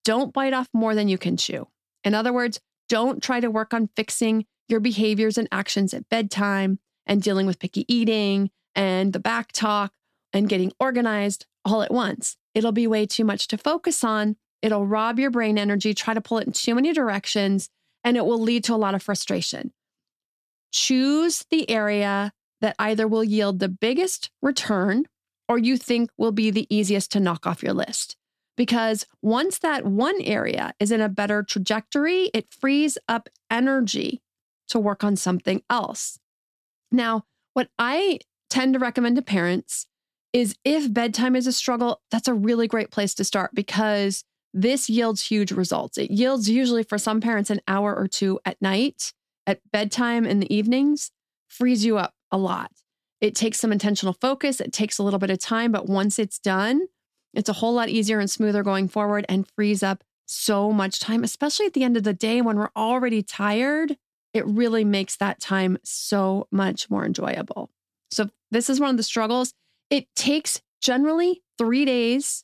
don't 0.04 0.34
bite 0.34 0.54
off 0.54 0.70
more 0.74 0.96
than 0.96 1.08
you 1.08 1.18
can 1.18 1.38
chew. 1.38 1.68
In 2.04 2.14
other 2.14 2.34
words, 2.34 2.60
don't 2.90 3.22
try 3.22 3.40
to 3.40 3.52
work 3.52 3.74
on 3.74 3.90
fixing 3.96 4.46
your 4.68 4.80
behaviors 4.80 5.38
and 5.38 5.48
actions 5.52 5.94
at 5.94 6.10
bedtime 6.10 6.80
and 7.06 7.22
dealing 7.22 7.46
with 7.46 7.60
picky 7.60 7.86
eating 7.88 8.50
and 8.76 9.14
the 9.14 9.20
back 9.20 9.52
talk 9.52 9.92
and 10.34 10.50
getting 10.50 10.74
organized 10.80 11.46
all 11.64 11.82
at 11.82 11.92
once. 11.92 12.36
It'll 12.54 12.72
be 12.72 12.88
way 12.88 13.06
too 13.06 13.24
much 13.24 13.48
to 13.50 13.58
focus 13.58 14.04
on. 14.04 14.36
It'll 14.62 14.86
rob 14.86 15.20
your 15.20 15.32
brain 15.32 15.58
energy, 15.58 15.94
try 15.94 16.14
to 16.14 16.22
pull 16.22 16.40
it 16.40 16.48
in 16.48 16.54
too 16.54 16.76
many 16.76 16.94
directions, 16.94 17.70
and 18.04 18.18
it 18.18 18.26
will 18.26 18.42
lead 18.42 18.64
to 18.66 18.74
a 18.74 18.78
lot 18.78 18.96
of 18.96 19.04
frustration. 19.04 19.72
Choose 20.72 21.46
the 21.50 21.70
area 21.70 22.32
that 22.62 22.76
either 22.80 23.08
will 23.08 23.24
yield 23.24 23.60
the 23.60 23.70
biggest 23.70 24.32
return 24.42 25.04
or 25.48 25.58
you 25.58 25.78
think 25.78 26.10
will 26.18 26.32
be 26.32 26.50
the 26.50 26.74
easiest 26.74 27.12
to 27.12 27.20
knock 27.20 27.46
off 27.46 27.62
your 27.62 27.74
list. 27.74 28.16
Because 28.56 29.06
once 29.22 29.60
that 29.60 29.86
one 29.86 30.20
area 30.22 30.74
is 30.80 30.92
in 30.92 31.02
a 31.02 31.10
better 31.10 31.44
trajectory, 31.44 32.30
it 32.34 32.48
frees 32.52 32.98
up 33.08 33.28
energy 33.50 34.22
to 34.70 34.80
work 34.80 35.04
on 35.04 35.16
something 35.16 35.62
else. 35.70 36.20
Now, 36.92 37.26
what 37.54 37.70
I 37.78 38.20
tend 38.50 38.74
to 38.74 38.80
recommend 38.80 39.16
to 39.16 39.22
parents 39.22 39.88
is 40.34 40.56
if 40.66 40.92
bedtime 40.92 41.36
is 41.36 41.48
a 41.48 41.54
struggle, 41.54 42.02
that's 42.12 42.28
a 42.28 42.34
really 42.34 42.68
great 42.68 42.92
place 42.92 43.14
to 43.16 43.24
start 43.24 43.52
because 43.54 44.24
this 44.54 44.90
yields 44.90 45.22
huge 45.22 45.52
results. 45.52 45.98
It 45.98 46.12
yields 46.12 46.50
usually 46.50 46.84
for 46.84 46.98
some 46.98 47.22
parents 47.22 47.50
an 47.50 47.62
hour 47.68 47.96
or 47.96 48.08
two 48.08 48.40
at 48.44 48.62
night, 48.62 49.14
at 49.48 49.62
bedtime 49.72 50.26
in 50.26 50.40
the 50.40 50.54
evenings, 50.54 51.12
frees 51.48 51.86
you 51.86 51.98
up 51.98 52.14
a 52.32 52.38
lot. 52.38 52.72
It 53.22 53.36
takes 53.36 53.60
some 53.60 53.72
intentional 53.72 54.18
focus, 54.20 54.60
it 54.60 54.74
takes 54.74 54.98
a 54.98 55.04
little 55.04 55.20
bit 55.20 55.30
of 55.30 55.40
time, 55.40 55.72
but 55.72 55.88
once 55.88 56.20
it's 56.20 56.40
done, 56.40 56.88
it's 57.34 57.50
a 57.50 57.54
whole 57.54 57.74
lot 57.74 57.90
easier 57.90 58.20
and 58.20 58.30
smoother 58.30 58.64
going 58.64 58.88
forward 58.88 59.26
and 59.30 59.48
frees 59.56 59.82
up 59.82 60.04
so 60.26 60.72
much 60.72 61.00
time, 61.00 61.24
especially 61.24 61.66
at 61.66 61.74
the 61.74 61.84
end 61.84 61.98
of 61.98 62.04
the 62.04 62.14
day 62.14 62.42
when 62.42 62.58
we're 62.58 62.70
already 62.76 63.24
tired. 63.24 63.98
It 64.34 64.46
really 64.46 64.84
makes 64.84 65.16
that 65.18 65.40
time 65.40 65.78
so 65.84 66.48
much 66.52 66.90
more 66.90 67.06
enjoyable. 67.06 67.70
So, 68.12 68.30
this 68.52 68.70
is 68.70 68.80
one 68.80 68.90
of 68.92 68.98
the 68.98 69.04
struggles. 69.04 69.54
It 69.90 70.08
takes 70.16 70.62
generally 70.82 71.42
three 71.58 71.86
days 71.86 72.44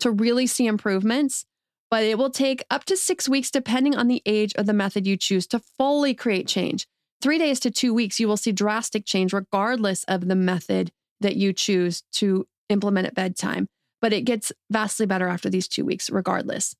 to 0.00 0.10
really 0.10 0.46
see 0.46 0.66
improvements, 0.66 1.44
but 1.90 2.02
it 2.02 2.18
will 2.18 2.30
take 2.30 2.64
up 2.70 2.84
to 2.84 2.96
six 2.96 3.28
weeks, 3.28 3.50
depending 3.50 3.94
on 3.94 4.08
the 4.08 4.22
age 4.26 4.52
or 4.56 4.64
the 4.64 4.72
method 4.72 5.06
you 5.06 5.16
choose 5.16 5.46
to 5.48 5.60
fully 5.78 6.14
create 6.14 6.48
change. 6.48 6.86
Three 7.20 7.38
days 7.38 7.60
to 7.60 7.70
two 7.70 7.92
weeks, 7.92 8.18
you 8.18 8.28
will 8.28 8.36
see 8.36 8.52
drastic 8.52 9.04
change 9.04 9.32
regardless 9.32 10.04
of 10.04 10.26
the 10.26 10.34
method 10.34 10.90
that 11.20 11.36
you 11.36 11.52
choose 11.52 12.02
to 12.12 12.46
implement 12.70 13.06
at 13.06 13.14
bedtime 13.14 13.68
but 14.00 14.12
it 14.12 14.22
gets 14.22 14.52
vastly 14.70 15.06
better 15.06 15.28
after 15.28 15.50
these 15.50 15.68
two 15.68 15.84
weeks, 15.84 16.10
regardless. 16.10 16.74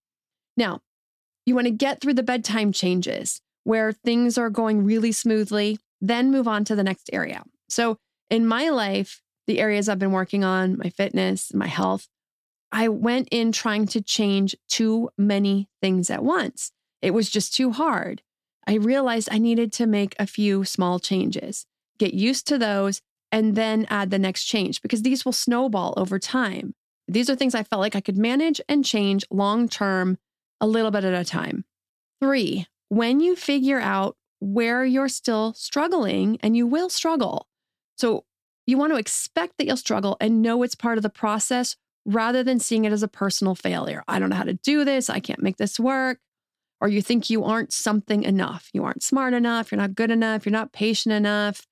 Now, 0.56 0.80
you 1.46 1.54
want 1.54 1.66
to 1.66 1.72
get 1.72 2.00
through 2.00 2.14
the 2.14 2.22
bedtime 2.22 2.72
changes 2.72 3.40
where 3.64 3.92
things 3.92 4.38
are 4.38 4.50
going 4.50 4.84
really 4.84 5.12
smoothly, 5.12 5.78
then 6.00 6.30
move 6.30 6.48
on 6.48 6.64
to 6.64 6.74
the 6.74 6.82
next 6.82 7.10
area. 7.12 7.42
So, 7.68 7.98
in 8.30 8.46
my 8.46 8.70
life, 8.70 9.20
the 9.50 9.58
areas 9.58 9.88
I've 9.88 9.98
been 9.98 10.12
working 10.12 10.44
on, 10.44 10.78
my 10.78 10.90
fitness, 10.90 11.52
my 11.52 11.66
health, 11.66 12.06
I 12.70 12.86
went 12.86 13.26
in 13.32 13.50
trying 13.50 13.86
to 13.88 14.00
change 14.00 14.54
too 14.68 15.10
many 15.18 15.68
things 15.82 16.08
at 16.08 16.22
once. 16.22 16.70
It 17.02 17.10
was 17.10 17.28
just 17.28 17.52
too 17.52 17.72
hard. 17.72 18.22
I 18.64 18.74
realized 18.74 19.28
I 19.32 19.38
needed 19.38 19.72
to 19.72 19.86
make 19.86 20.14
a 20.20 20.26
few 20.26 20.64
small 20.64 21.00
changes, 21.00 21.66
get 21.98 22.14
used 22.14 22.46
to 22.46 22.58
those, 22.58 23.02
and 23.32 23.56
then 23.56 23.86
add 23.90 24.10
the 24.10 24.18
next 24.20 24.44
change 24.44 24.80
because 24.82 25.02
these 25.02 25.24
will 25.24 25.32
snowball 25.32 25.94
over 25.96 26.20
time. 26.20 26.74
These 27.08 27.28
are 27.28 27.34
things 27.34 27.56
I 27.56 27.64
felt 27.64 27.80
like 27.80 27.96
I 27.96 28.00
could 28.00 28.16
manage 28.16 28.60
and 28.68 28.84
change 28.84 29.24
long 29.30 29.68
term, 29.68 30.16
a 30.60 30.66
little 30.68 30.92
bit 30.92 31.02
at 31.02 31.12
a 31.12 31.24
time. 31.24 31.64
Three, 32.20 32.68
when 32.88 33.18
you 33.18 33.34
figure 33.34 33.80
out 33.80 34.16
where 34.38 34.84
you're 34.84 35.08
still 35.08 35.54
struggling, 35.54 36.38
and 36.40 36.56
you 36.56 36.66
will 36.66 36.88
struggle. 36.88 37.46
So 37.98 38.24
you 38.66 38.78
want 38.78 38.92
to 38.92 38.98
expect 38.98 39.58
that 39.58 39.66
you'll 39.66 39.76
struggle 39.76 40.16
and 40.20 40.42
know 40.42 40.62
it's 40.62 40.74
part 40.74 40.98
of 40.98 41.02
the 41.02 41.10
process 41.10 41.76
rather 42.04 42.42
than 42.42 42.58
seeing 42.58 42.84
it 42.84 42.92
as 42.92 43.02
a 43.02 43.08
personal 43.08 43.54
failure. 43.54 44.02
I 44.08 44.18
don't 44.18 44.30
know 44.30 44.36
how 44.36 44.44
to 44.44 44.54
do 44.54 44.84
this. 44.84 45.10
I 45.10 45.20
can't 45.20 45.42
make 45.42 45.56
this 45.56 45.78
work. 45.78 46.18
Or 46.80 46.88
you 46.88 47.02
think 47.02 47.28
you 47.28 47.44
aren't 47.44 47.72
something 47.72 48.22
enough. 48.22 48.70
You 48.72 48.84
aren't 48.84 49.02
smart 49.02 49.34
enough. 49.34 49.70
You're 49.70 49.80
not 49.80 49.94
good 49.94 50.10
enough. 50.10 50.46
You're 50.46 50.52
not 50.52 50.72
patient 50.72 51.12
enough. 51.12 51.66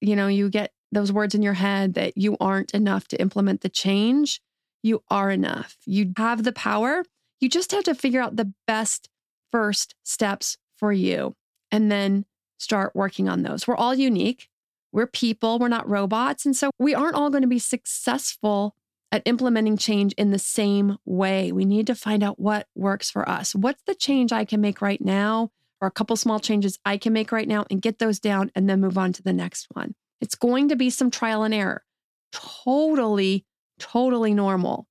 You 0.00 0.16
know, 0.16 0.28
you 0.28 0.48
get 0.48 0.72
those 0.92 1.12
words 1.12 1.34
in 1.34 1.42
your 1.42 1.52
head 1.52 1.94
that 1.94 2.16
you 2.16 2.38
aren't 2.40 2.70
enough 2.72 3.06
to 3.08 3.20
implement 3.20 3.60
the 3.60 3.68
change 3.68 4.40
you 4.82 5.02
are 5.10 5.30
enough. 5.30 5.76
You 5.84 6.12
have 6.16 6.44
the 6.44 6.52
power. 6.52 7.02
You 7.40 7.48
just 7.48 7.72
have 7.72 7.84
to 7.84 7.94
figure 7.94 8.22
out 8.22 8.36
the 8.36 8.52
best 8.66 9.10
first 9.52 9.94
steps 10.04 10.56
for 10.78 10.92
you 10.92 11.34
and 11.70 11.90
then 11.90 12.24
start 12.58 12.94
working 12.94 13.28
on 13.28 13.42
those. 13.42 13.66
We're 13.66 13.76
all 13.76 13.94
unique. 13.94 14.48
We're 14.96 15.06
people, 15.06 15.58
we're 15.58 15.68
not 15.68 15.86
robots. 15.86 16.46
And 16.46 16.56
so 16.56 16.70
we 16.78 16.94
aren't 16.94 17.16
all 17.16 17.28
going 17.28 17.42
to 17.42 17.48
be 17.48 17.58
successful 17.58 18.74
at 19.12 19.20
implementing 19.26 19.76
change 19.76 20.14
in 20.14 20.30
the 20.30 20.38
same 20.38 20.96
way. 21.04 21.52
We 21.52 21.66
need 21.66 21.86
to 21.88 21.94
find 21.94 22.22
out 22.22 22.40
what 22.40 22.66
works 22.74 23.10
for 23.10 23.28
us. 23.28 23.54
What's 23.54 23.82
the 23.86 23.94
change 23.94 24.32
I 24.32 24.46
can 24.46 24.62
make 24.62 24.80
right 24.80 25.00
now, 25.00 25.50
or 25.82 25.88
a 25.88 25.90
couple 25.90 26.16
small 26.16 26.40
changes 26.40 26.78
I 26.86 26.96
can 26.96 27.12
make 27.12 27.30
right 27.30 27.46
now 27.46 27.66
and 27.70 27.82
get 27.82 27.98
those 27.98 28.18
down 28.18 28.50
and 28.54 28.70
then 28.70 28.80
move 28.80 28.96
on 28.96 29.12
to 29.12 29.22
the 29.22 29.34
next 29.34 29.66
one? 29.74 29.94
It's 30.22 30.34
going 30.34 30.70
to 30.70 30.76
be 30.76 30.88
some 30.88 31.10
trial 31.10 31.42
and 31.42 31.52
error. 31.52 31.84
Totally 32.32 33.44
totally 33.78 34.32
normal. 34.32 34.86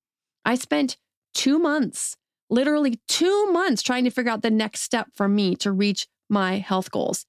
I 0.46 0.54
spent 0.54 0.98
two 1.34 1.58
months, 1.58 2.16
literally 2.50 3.00
two 3.08 3.52
months, 3.52 3.82
trying 3.82 4.04
to 4.04 4.12
figure 4.12 4.32
out 4.32 4.44
the 4.44 4.52
next 4.52 4.82
step 4.82 5.08
for 5.16 5.28
me 5.28 5.56
to 5.56 5.72
reach 5.72 6.06
my 6.30 6.60
health 6.60 6.92
goals 6.92 7.26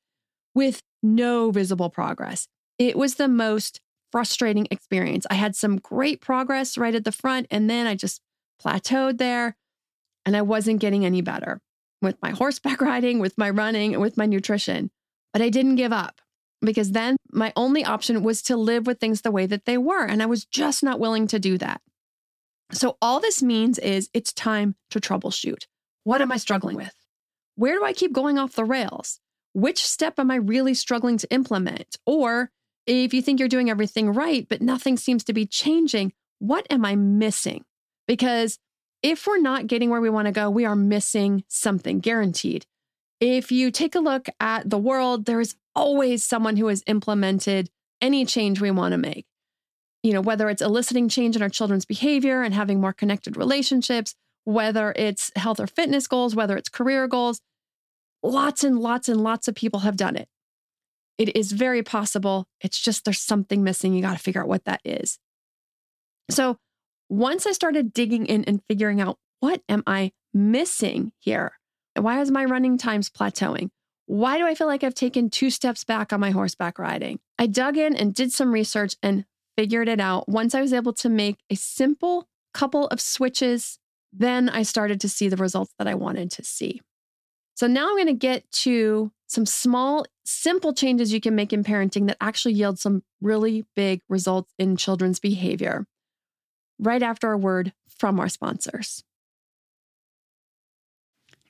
with 0.54 0.83
no 1.02 1.50
visible 1.50 1.88
progress. 1.88 2.49
It 2.78 2.97
was 2.97 3.14
the 3.14 3.28
most 3.28 3.80
frustrating 4.12 4.66
experience. 4.71 5.26
I 5.30 5.35
had 5.35 5.56
some 5.56 5.78
great 5.78 6.21
progress 6.21 6.78
right 6.78 6.95
at 6.95 7.04
the 7.04 7.12
front, 7.12 7.47
and 7.50 7.68
then 7.68 7.87
I 7.87 7.95
just 7.95 8.21
plateaued 8.62 9.18
there 9.18 9.56
and 10.25 10.37
I 10.37 10.42
wasn't 10.42 10.80
getting 10.80 11.04
any 11.04 11.21
better 11.21 11.61
with 12.02 12.16
my 12.23 12.30
horseback 12.30 12.80
riding, 12.80 13.18
with 13.18 13.38
my 13.38 13.50
running, 13.50 13.95
and 13.95 14.02
with 14.02 14.16
my 14.16 14.26
nutrition. 14.26 14.90
But 15.33 15.42
I 15.42 15.49
didn't 15.49 15.76
give 15.76 15.92
up 15.92 16.21
because 16.61 16.92
then 16.92 17.16
my 17.30 17.52
only 17.56 17.85
option 17.85 18.23
was 18.23 18.42
to 18.42 18.56
live 18.56 18.87
with 18.87 18.99
things 18.99 19.21
the 19.21 19.30
way 19.30 19.47
that 19.47 19.64
they 19.66 19.78
were. 19.78 20.04
And 20.04 20.23
I 20.23 20.26
was 20.26 20.45
just 20.45 20.83
not 20.83 21.00
willing 21.00 21.26
to 21.28 21.38
do 21.38 21.59
that. 21.59 21.80
So, 22.73 22.97
all 23.00 23.21
this 23.21 23.42
means 23.42 23.78
is 23.78 24.11
it's 24.12 24.33
time 24.33 24.75
to 24.90 25.00
troubleshoot. 25.00 25.66
What 26.04 26.21
am 26.21 26.33
I 26.33 26.37
struggling 26.37 26.76
with? 26.76 26.95
Where 27.54 27.75
do 27.75 27.85
I 27.85 27.92
keep 27.92 28.12
going 28.12 28.38
off 28.38 28.54
the 28.54 28.64
rails? 28.64 29.21
Which 29.52 29.87
step 29.87 30.18
am 30.18 30.30
I 30.30 30.37
really 30.37 30.75
struggling 30.75 31.16
to 31.18 31.33
implement? 31.33 31.97
Or 32.04 32.50
if 32.87 33.12
you 33.12 33.23
think 33.23 33.38
you're 33.38 33.49
doing 33.49 33.71
everything 33.71 34.12
right, 34.12 34.47
but 34.49 34.62
nothing 34.62 34.97
seems 34.97 35.25
to 35.25 35.33
be 35.33 35.47
changing, 35.47 36.12
what 36.38 36.66
am 36.71 36.85
I 36.85 36.95
missing? 36.95 37.64
Because 38.07 38.59
if 39.02 39.26
we're 39.26 39.38
not 39.38 39.66
getting 39.66 39.90
where 39.90 40.00
we 40.00 40.11
want 40.11 40.26
to 40.26 40.33
go, 40.33 40.49
we 40.50 40.64
are 40.64 40.76
missing 40.76 41.45
something 41.49 42.00
guaranteed. 42.00 42.66
If 43.21 43.50
you 43.50 43.71
take 43.71 43.95
a 43.95 44.00
look 44.00 44.28
at 44.40 44.69
the 44.69 44.78
world, 44.78 45.25
there 45.25 45.40
is 45.40 45.57
always 45.75 46.23
someone 46.23 46.57
who 46.57 46.69
has 46.69 46.83
implemented 46.87 47.71
any 48.00 48.25
change 48.25 48.61
we 48.61 48.71
want 48.71 48.93
to 48.93 48.99
make. 48.99 49.26
You 50.02 50.12
know, 50.12 50.21
whether 50.21 50.49
it's 50.49 50.62
eliciting 50.62 51.09
change 51.09 51.35
in 51.35 51.43
our 51.43 51.49
children's 51.49 51.85
behavior 51.85 52.43
and 52.43 52.55
having 52.55 52.81
more 52.81 52.93
connected 52.93 53.37
relationships, 53.37 54.14
whether 54.45 54.93
it's 54.95 55.33
health 55.35 55.59
or 55.59 55.66
fitness 55.66 56.07
goals, 56.07 56.37
whether 56.37 56.57
it's 56.57 56.69
career 56.69 57.09
goals, 57.09 57.40
lots 58.23 58.62
and 58.62 58.78
lots 58.78 59.09
and 59.09 59.21
lots 59.21 59.49
of 59.49 59.55
people 59.55 59.81
have 59.81 59.97
done 59.97 60.16
it. 60.16 60.28
It 61.19 61.37
is 61.37 61.53
very 61.53 61.83
possible. 61.83 62.47
It's 62.61 62.79
just 62.79 63.05
there's 63.05 63.21
something 63.21 63.65
missing. 63.65 63.95
You 63.95 64.03
got 64.03 64.13
to 64.13 64.23
figure 64.23 64.43
out 64.43 64.49
what 64.49 64.65
that 64.65 64.81
is. 64.85 65.19
So, 66.31 66.59
once 67.09 67.47
I 67.47 67.53
started 67.53 67.93
digging 67.93 68.27
in 68.27 68.45
and 68.45 68.61
figuring 68.69 69.01
out 69.01 69.19
what 69.41 69.63
am 69.69 69.83
I 69.87 70.13
missing 70.35 71.13
here? 71.19 71.53
Why 71.95 72.21
is 72.21 72.31
my 72.31 72.45
running 72.45 72.79
times 72.79 73.09
plateauing? 73.09 73.71
Why 74.07 74.39
do 74.39 74.47
I 74.47 74.55
feel 74.55 74.67
like 74.67 74.85
I've 74.85 74.95
taken 74.95 75.31
two 75.31 75.51
steps 75.51 75.85
back 75.85 76.13
on 76.13 76.21
my 76.21 76.31
horseback 76.31 76.79
riding? 76.79 77.19
I 77.39 77.47
dug 77.47 77.77
in 77.77 77.97
and 77.97 78.15
did 78.15 78.33
some 78.33 78.53
research 78.53 78.97
and 79.03 79.25
figured 79.57 79.89
it 79.89 80.01
out. 80.01 80.29
Once 80.29 80.55
I 80.55 80.61
was 80.61 80.73
able 80.73 80.93
to 80.95 81.09
make 81.09 81.39
a 81.51 81.57
simple 81.57 82.29
couple 82.55 82.87
of 82.89 83.01
switches, 83.01 83.79
then 84.13 84.49
I 84.49 84.63
started 84.63 85.01
to 85.01 85.09
see 85.09 85.29
the 85.29 85.37
results 85.37 85.75
that 85.79 85.89
I 85.89 85.95
wanted 85.95 86.31
to 86.33 86.45
see. 86.45 86.81
So 87.55 87.67
now 87.67 87.89
I'm 87.89 87.97
going 87.97 88.07
to 88.07 88.13
get 88.13 88.51
to 88.53 89.11
some 89.26 89.47
small, 89.47 90.06
simple 90.25 90.73
changes 90.73 91.12
you 91.12 91.21
can 91.21 91.35
make 91.35 91.52
in 91.52 91.64
parenting 91.64 92.06
that 92.09 92.16
actually 92.21 92.54
yield 92.54 92.78
some 92.78 93.02
really 93.21 93.64
big 93.75 94.02
results 94.09 94.52
in 94.59 94.76
children's 94.76 95.18
behavior. 95.21 95.87
right 96.78 97.02
after 97.02 97.33
a 97.33 97.38
word 97.38 97.73
from 97.87 98.21
our 98.21 98.28
sponsors. 98.28 99.02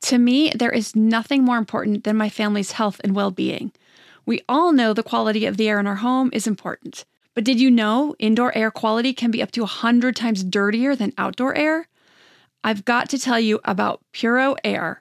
To 0.03 0.19
me, 0.19 0.51
there 0.51 0.71
is 0.71 0.95
nothing 0.95 1.43
more 1.45 1.59
important 1.59 2.05
than 2.05 2.17
my 2.17 2.29
family's 2.29 2.73
health 2.73 3.01
and 3.03 3.15
well 3.15 3.31
being. 3.31 3.73
We 4.25 4.43
all 4.49 4.73
know 4.73 4.93
the 4.93 5.03
quality 5.03 5.47
of 5.47 5.57
the 5.57 5.69
air 5.69 5.81
in 5.81 5.87
our 5.87 5.97
home 5.97 6.31
is 6.33 6.47
important. 6.47 7.05
But 7.35 7.45
did 7.45 7.61
you 7.61 7.71
know 7.71 8.15
indoor 8.19 8.57
air 8.57 8.71
quality 8.71 9.13
can 9.13 9.31
be 9.31 9.43
up 9.43 9.51
to 9.53 9.63
100 9.63 10.17
times 10.17 10.45
dirtier 10.45 10.95
than 10.97 11.13
outdoor 11.19 11.55
air? 11.57 11.89
I've 12.65 12.85
got 12.85 13.09
to 13.11 13.19
tell 13.19 13.39
you 13.39 13.61
about 13.65 14.01
Puro 14.13 14.57
Air. 14.65 15.01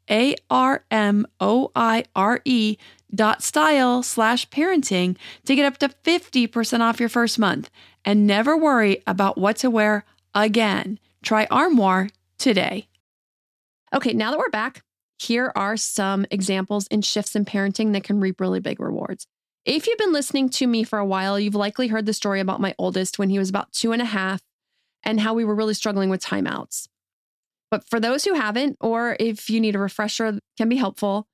a 0.11 0.35
R 0.49 0.83
M 0.91 1.25
O 1.39 1.71
I 1.75 2.03
R 2.15 2.41
E 2.45 2.77
dot 3.13 3.41
style 3.41 4.03
slash 4.03 4.47
parenting 4.49 5.17
to 5.45 5.55
get 5.55 5.65
up 5.65 5.77
to 5.79 5.89
50% 5.89 6.79
off 6.81 6.99
your 6.99 7.09
first 7.09 7.39
month 7.39 7.69
and 8.05 8.27
never 8.27 8.55
worry 8.57 9.01
about 9.07 9.37
what 9.37 9.57
to 9.57 9.69
wear 9.69 10.05
again. 10.35 10.99
Try 11.23 11.47
Armoire 11.49 12.09
today. 12.37 12.87
Okay, 13.93 14.13
now 14.13 14.31
that 14.31 14.39
we're 14.39 14.49
back, 14.49 14.83
here 15.19 15.51
are 15.55 15.77
some 15.77 16.25
examples 16.31 16.87
in 16.87 17.01
shifts 17.01 17.35
in 17.35 17.45
parenting 17.45 17.93
that 17.93 18.03
can 18.03 18.19
reap 18.19 18.39
really 18.39 18.59
big 18.59 18.79
rewards. 18.79 19.27
If 19.65 19.85
you've 19.85 19.97
been 19.97 20.13
listening 20.13 20.49
to 20.51 20.65
me 20.65 20.83
for 20.83 20.97
a 20.97 21.05
while, 21.05 21.39
you've 21.39 21.53
likely 21.53 21.87
heard 21.87 22.07
the 22.07 22.13
story 22.13 22.39
about 22.39 22.61
my 22.61 22.73
oldest 22.79 23.19
when 23.19 23.29
he 23.29 23.37
was 23.37 23.49
about 23.49 23.71
two 23.71 23.91
and 23.91 24.01
a 24.01 24.05
half 24.05 24.41
and 25.03 25.19
how 25.19 25.33
we 25.35 25.45
were 25.45 25.53
really 25.53 25.75
struggling 25.75 26.09
with 26.09 26.23
timeouts. 26.23 26.87
But 27.71 27.89
for 27.89 27.99
those 27.99 28.25
who 28.25 28.33
haven't, 28.33 28.77
or 28.81 29.15
if 29.19 29.49
you 29.49 29.59
need 29.59 29.75
a 29.75 29.79
refresher, 29.79 30.39
can 30.57 30.69
be 30.69 30.75
helpful. 30.75 31.27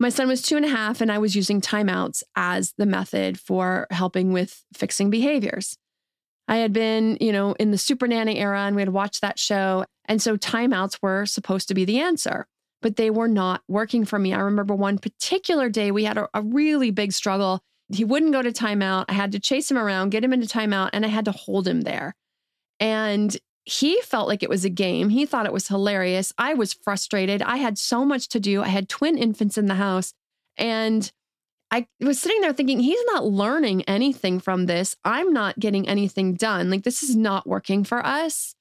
My 0.00 0.08
son 0.08 0.28
was 0.28 0.40
two 0.40 0.56
and 0.56 0.64
a 0.64 0.68
half, 0.68 1.00
and 1.00 1.10
I 1.10 1.18
was 1.18 1.36
using 1.36 1.60
timeouts 1.60 2.22
as 2.36 2.72
the 2.78 2.86
method 2.86 3.38
for 3.38 3.86
helping 3.90 4.32
with 4.32 4.64
fixing 4.72 5.10
behaviors. 5.10 5.76
I 6.46 6.56
had 6.56 6.72
been, 6.72 7.16
you 7.20 7.32
know, 7.32 7.52
in 7.54 7.70
the 7.70 7.78
Super 7.78 8.06
Nanny 8.06 8.38
era 8.38 8.60
and 8.62 8.76
we 8.76 8.82
had 8.82 8.90
watched 8.90 9.22
that 9.22 9.38
show. 9.38 9.84
And 10.06 10.20
so 10.20 10.36
timeouts 10.36 10.98
were 11.00 11.26
supposed 11.26 11.68
to 11.68 11.74
be 11.74 11.84
the 11.84 12.00
answer, 12.00 12.46
but 12.82 12.96
they 12.96 13.10
were 13.10 13.28
not 13.28 13.62
working 13.66 14.04
for 14.04 14.18
me. 14.18 14.34
I 14.34 14.40
remember 14.40 14.74
one 14.74 14.98
particular 14.98 15.70
day 15.70 15.90
we 15.90 16.04
had 16.04 16.18
a, 16.18 16.28
a 16.34 16.42
really 16.42 16.90
big 16.90 17.12
struggle. 17.12 17.62
He 17.88 18.04
wouldn't 18.04 18.32
go 18.32 18.42
to 18.42 18.52
timeout. 18.52 19.06
I 19.08 19.14
had 19.14 19.32
to 19.32 19.40
chase 19.40 19.70
him 19.70 19.78
around, 19.78 20.10
get 20.10 20.24
him 20.24 20.32
into 20.32 20.46
timeout, 20.46 20.90
and 20.92 21.04
I 21.04 21.08
had 21.08 21.24
to 21.26 21.32
hold 21.32 21.66
him 21.66 21.82
there. 21.82 22.14
And 22.78 23.34
he 23.64 24.00
felt 24.02 24.28
like 24.28 24.42
it 24.42 24.50
was 24.50 24.64
a 24.64 24.70
game. 24.70 25.08
He 25.08 25.24
thought 25.24 25.46
it 25.46 25.52
was 25.52 25.68
hilarious. 25.68 26.32
I 26.36 26.54
was 26.54 26.72
frustrated. 26.72 27.42
I 27.42 27.56
had 27.56 27.78
so 27.78 28.04
much 28.04 28.28
to 28.28 28.40
do. 28.40 28.62
I 28.62 28.68
had 28.68 28.88
twin 28.88 29.16
infants 29.16 29.56
in 29.56 29.66
the 29.66 29.74
house. 29.74 30.12
And 30.56 31.10
I 31.70 31.86
was 32.00 32.20
sitting 32.20 32.40
there 32.42 32.52
thinking, 32.52 32.80
he's 32.80 33.02
not 33.06 33.24
learning 33.24 33.82
anything 33.82 34.38
from 34.38 34.66
this. 34.66 34.96
I'm 35.04 35.32
not 35.32 35.58
getting 35.58 35.88
anything 35.88 36.34
done. 36.34 36.70
Like, 36.70 36.84
this 36.84 37.02
is 37.02 37.16
not 37.16 37.46
working 37.46 37.84
for 37.84 38.04
us. 38.04 38.54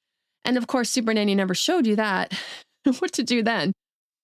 And 0.46 0.58
of 0.58 0.68
course, 0.68 0.90
Super 0.90 1.14
Nanny 1.14 1.36
never 1.36 1.54
showed 1.54 1.86
you 1.86 1.96
that, 1.98 2.34
what 3.00 3.12
to 3.14 3.24
do 3.24 3.44
then. 3.44 3.74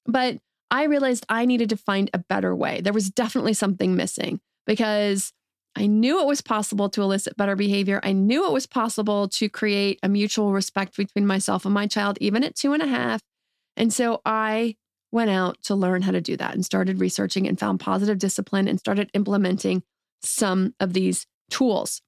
But 0.05 0.37
I 0.71 0.85
realized 0.85 1.25
I 1.29 1.45
needed 1.45 1.69
to 1.69 1.77
find 1.77 2.09
a 2.13 2.19
better 2.19 2.55
way. 2.55 2.81
There 2.81 2.93
was 2.93 3.09
definitely 3.09 3.53
something 3.53 3.95
missing 3.95 4.39
because 4.65 5.33
I 5.75 5.85
knew 5.85 6.19
it 6.19 6.27
was 6.27 6.41
possible 6.41 6.89
to 6.89 7.01
elicit 7.01 7.37
better 7.37 7.55
behavior. 7.55 7.99
I 8.03 8.11
knew 8.11 8.45
it 8.45 8.51
was 8.53 8.65
possible 8.65 9.27
to 9.29 9.49
create 9.49 9.99
a 10.03 10.09
mutual 10.09 10.51
respect 10.51 10.97
between 10.97 11.25
myself 11.25 11.65
and 11.65 11.73
my 11.73 11.87
child, 11.87 12.17
even 12.19 12.43
at 12.43 12.55
two 12.55 12.73
and 12.73 12.81
a 12.81 12.87
half. 12.87 13.21
And 13.77 13.93
so 13.93 14.21
I 14.25 14.75
went 15.11 15.29
out 15.29 15.61
to 15.63 15.75
learn 15.75 16.01
how 16.01 16.11
to 16.11 16.21
do 16.21 16.35
that 16.37 16.53
and 16.53 16.65
started 16.65 16.99
researching 16.99 17.47
and 17.47 17.59
found 17.59 17.79
positive 17.79 18.19
discipline 18.19 18.67
and 18.67 18.79
started 18.79 19.09
implementing 19.13 19.83
some 20.21 20.75
of 20.79 20.93
these 20.93 21.25
tools. 21.49 22.01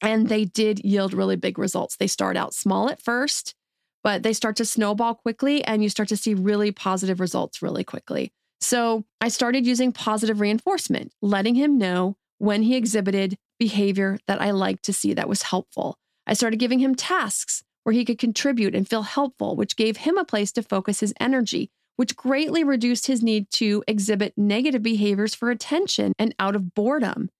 And 0.00 0.28
they 0.28 0.44
did 0.44 0.84
yield 0.84 1.14
really 1.14 1.36
big 1.36 1.58
results. 1.58 1.96
They 1.96 2.06
start 2.06 2.36
out 2.36 2.52
small 2.52 2.90
at 2.90 3.00
first, 3.00 3.54
but 4.02 4.22
they 4.22 4.32
start 4.32 4.56
to 4.56 4.64
snowball 4.64 5.14
quickly 5.14 5.64
and 5.64 5.82
you 5.82 5.88
start 5.88 6.08
to 6.10 6.16
see 6.16 6.34
really 6.34 6.72
positive 6.72 7.20
results 7.20 7.62
really 7.62 7.84
quickly. 7.84 8.32
So 8.60 9.04
I 9.20 9.28
started 9.28 9.66
using 9.66 9.92
positive 9.92 10.40
reinforcement, 10.40 11.12
letting 11.22 11.54
him 11.54 11.78
know 11.78 12.16
when 12.38 12.62
he 12.62 12.76
exhibited 12.76 13.36
behavior 13.58 14.18
that 14.26 14.40
I 14.40 14.50
liked 14.50 14.84
to 14.84 14.92
see 14.92 15.14
that 15.14 15.28
was 15.28 15.42
helpful. 15.42 15.96
I 16.26 16.34
started 16.34 16.58
giving 16.58 16.78
him 16.78 16.94
tasks 16.94 17.62
where 17.84 17.92
he 17.92 18.04
could 18.04 18.18
contribute 18.18 18.74
and 18.74 18.88
feel 18.88 19.02
helpful, 19.02 19.56
which 19.56 19.76
gave 19.76 19.98
him 19.98 20.16
a 20.16 20.24
place 20.24 20.50
to 20.52 20.62
focus 20.62 21.00
his 21.00 21.14
energy, 21.20 21.70
which 21.96 22.16
greatly 22.16 22.64
reduced 22.64 23.06
his 23.06 23.22
need 23.22 23.50
to 23.50 23.84
exhibit 23.86 24.32
negative 24.36 24.82
behaviors 24.82 25.34
for 25.34 25.50
attention 25.50 26.12
and 26.18 26.34
out 26.38 26.56
of 26.56 26.74
boredom. 26.74 27.30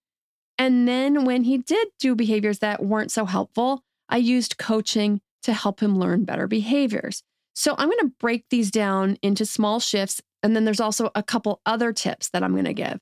And 0.57 0.87
then 0.87 1.25
when 1.25 1.43
he 1.43 1.57
did 1.57 1.89
do 1.99 2.15
behaviors 2.15 2.59
that 2.59 2.83
weren't 2.83 3.11
so 3.11 3.25
helpful, 3.25 3.81
I 4.07 4.17
used 4.17 4.57
coaching 4.57 5.19
to 5.43 5.53
help 5.53 5.81
him 5.81 5.99
learn 5.99 6.23
better 6.23 6.47
behaviors. 6.47 7.23
So 7.55 7.75
I'm 7.77 7.89
going 7.89 7.99
to 7.99 8.13
break 8.19 8.45
these 8.49 8.71
down 8.71 9.17
into 9.21 9.45
small 9.45 9.79
shifts. 9.79 10.21
And 10.43 10.55
then 10.55 10.65
there's 10.65 10.79
also 10.79 11.09
a 11.15 11.23
couple 11.23 11.61
other 11.65 11.91
tips 11.91 12.29
that 12.29 12.43
I'm 12.43 12.53
going 12.53 12.65
to 12.65 12.73
give. 12.73 12.99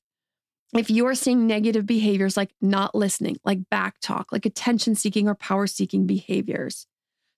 If 0.76 0.90
you're 0.90 1.14
seeing 1.14 1.46
negative 1.46 1.86
behaviors 1.86 2.36
like 2.36 2.52
not 2.60 2.96
listening, 2.96 3.38
like 3.46 3.70
back 3.70 4.00
talk, 4.02 4.32
like 4.32 4.46
attention 4.46 4.96
seeking 4.96 5.28
or 5.28 5.36
power 5.36 5.68
seeking 5.68 6.08
behaviors. 6.08 6.88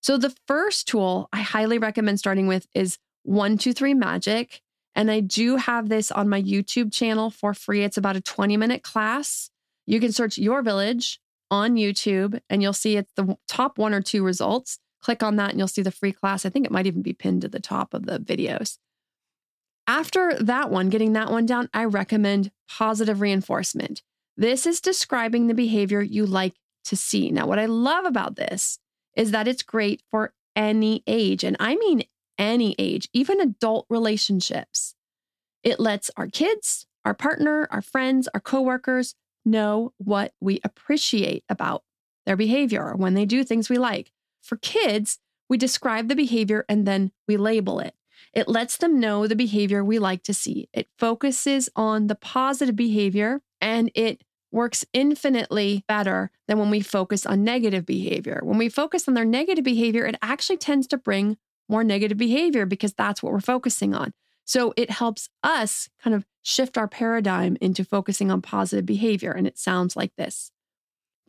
So 0.01 0.17
the 0.17 0.33
first 0.47 0.87
tool 0.87 1.27
I 1.33 1.41
highly 1.41 1.77
recommend 1.77 2.19
starting 2.19 2.47
with 2.47 2.67
is 2.73 2.97
123 3.23 3.93
Magic. 3.93 4.61
And 4.95 5.11
I 5.11 5.19
do 5.19 5.57
have 5.57 5.89
this 5.89 6.11
on 6.11 6.29
my 6.29 6.41
YouTube 6.41 6.93
channel 6.93 7.29
for 7.29 7.53
free. 7.53 7.83
It's 7.83 7.97
about 7.97 8.15
a 8.15 8.21
20 8.21 8.55
minute 8.55 8.83
class. 8.83 9.49
You 9.85 9.99
can 9.99 10.13
search 10.13 10.37
your 10.37 10.61
village 10.61 11.19
on 11.51 11.75
YouTube 11.75 12.39
and 12.49 12.61
you'll 12.61 12.73
see 12.73 12.95
it's 12.95 13.11
the 13.15 13.37
top 13.47 13.77
one 13.77 13.93
or 13.93 14.01
two 14.01 14.23
results. 14.23 14.79
Click 15.01 15.21
on 15.21 15.35
that 15.35 15.49
and 15.49 15.59
you'll 15.59 15.67
see 15.67 15.81
the 15.81 15.91
free 15.91 16.13
class. 16.13 16.45
I 16.45 16.49
think 16.49 16.65
it 16.65 16.71
might 16.71 16.87
even 16.87 17.01
be 17.01 17.13
pinned 17.13 17.41
to 17.41 17.49
the 17.49 17.59
top 17.59 17.93
of 17.93 18.05
the 18.05 18.19
videos. 18.19 18.77
After 19.87 20.35
that 20.39 20.71
one, 20.71 20.89
getting 20.89 21.13
that 21.13 21.31
one 21.31 21.45
down, 21.45 21.69
I 21.73 21.85
recommend 21.85 22.51
positive 22.67 23.21
reinforcement. 23.21 24.01
This 24.35 24.65
is 24.65 24.81
describing 24.81 25.47
the 25.47 25.53
behavior 25.53 26.01
you 26.01 26.25
like 26.25 26.55
to 26.85 26.95
see. 26.95 27.31
Now, 27.31 27.45
what 27.47 27.59
I 27.59 27.65
love 27.65 28.05
about 28.05 28.35
this 28.35 28.79
is 29.15 29.31
that 29.31 29.47
it's 29.47 29.63
great 29.63 30.01
for 30.11 30.33
any 30.55 31.03
age, 31.07 31.43
and 31.43 31.55
I 31.59 31.75
mean 31.75 32.03
any 32.37 32.75
age, 32.77 33.07
even 33.13 33.39
adult 33.39 33.85
relationships. 33.89 34.95
It 35.63 35.79
lets 35.79 36.11
our 36.17 36.27
kids, 36.27 36.85
our 37.03 37.13
partner, 37.13 37.67
our 37.71 37.81
friends, 37.81 38.27
our 38.33 38.39
coworkers 38.39 39.15
know 39.45 39.93
what 39.97 40.33
we 40.41 40.59
appreciate 40.63 41.43
about 41.49 41.83
their 42.25 42.35
behavior 42.35 42.93
when 42.95 43.13
they 43.13 43.25
do 43.25 43.43
things 43.43 43.69
we 43.69 43.77
like. 43.77 44.11
For 44.41 44.57
kids, 44.57 45.19
we 45.47 45.57
describe 45.57 46.07
the 46.07 46.15
behavior 46.15 46.65
and 46.67 46.87
then 46.87 47.11
we 47.27 47.37
label 47.37 47.79
it. 47.79 47.93
It 48.35 48.49
lets 48.49 48.77
them 48.77 48.99
know 48.99 49.25
the 49.25 49.35
behavior 49.35 49.83
we 49.83 49.97
like 49.97 50.21
to 50.23 50.33
see. 50.33 50.67
It 50.73 50.89
focuses 50.99 51.69
on 51.75 52.07
the 52.07 52.15
positive 52.15 52.75
behavior 52.75 53.41
and 53.61 53.89
it 53.95 54.21
works 54.51 54.85
infinitely 54.93 55.83
better 55.87 56.31
than 56.47 56.59
when 56.59 56.69
we 56.69 56.81
focus 56.81 57.25
on 57.25 57.43
negative 57.43 57.85
behavior. 57.85 58.41
When 58.43 58.57
we 58.57 58.69
focus 58.69 59.07
on 59.07 59.13
their 59.13 59.25
negative 59.25 59.63
behavior, 59.63 60.05
it 60.05 60.17
actually 60.21 60.57
tends 60.57 60.85
to 60.87 60.97
bring 60.97 61.37
more 61.69 61.83
negative 61.83 62.17
behavior 62.17 62.65
because 62.65 62.93
that's 62.93 63.23
what 63.23 63.33
we're 63.33 63.39
focusing 63.39 63.95
on. 63.95 64.13
So 64.43 64.73
it 64.77 64.91
helps 64.91 65.29
us 65.43 65.89
kind 66.03 66.15
of 66.15 66.25
shift 66.43 66.77
our 66.77 66.87
paradigm 66.87 67.57
into 67.59 67.83
focusing 67.83 68.29
on 68.29 68.41
positive 68.41 68.85
behavior. 68.85 69.31
And 69.31 69.47
it 69.47 69.57
sounds 69.57 69.95
like 69.95 70.15
this 70.17 70.51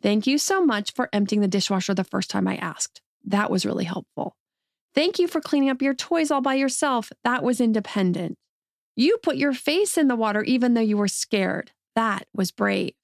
Thank 0.03 0.27
you 0.27 0.39
so 0.39 0.65
much 0.65 0.93
for 0.93 1.09
emptying 1.13 1.41
the 1.41 1.49
dishwasher 1.49 1.95
the 1.95 2.05
first 2.05 2.31
time 2.31 2.47
I 2.47 2.57
asked. 2.57 3.01
That 3.25 3.51
was 3.51 3.65
really 3.65 3.85
helpful. 3.85 4.37
Thank 4.97 5.19
you 5.19 5.29
for 5.29 5.43
cleaning 5.43 5.69
up 5.69 5.83
your 5.83 5.93
toys 5.93 6.31
all 6.31 6.41
by 6.41 6.55
yourself. 6.55 7.13
That 7.23 7.45
was 7.45 7.61
independent. 7.61 8.39
You 8.97 9.19
put 9.23 9.37
your 9.37 9.53
face 9.53 9.99
in 9.99 10.09
the 10.09 10.17
water 10.17 10.43
even 10.43 10.73
though 10.73 10.81
you 10.81 10.97
were 10.97 11.07
scared. 11.07 11.73
That 11.95 12.27
was 12.33 12.51
brave. 12.51 12.95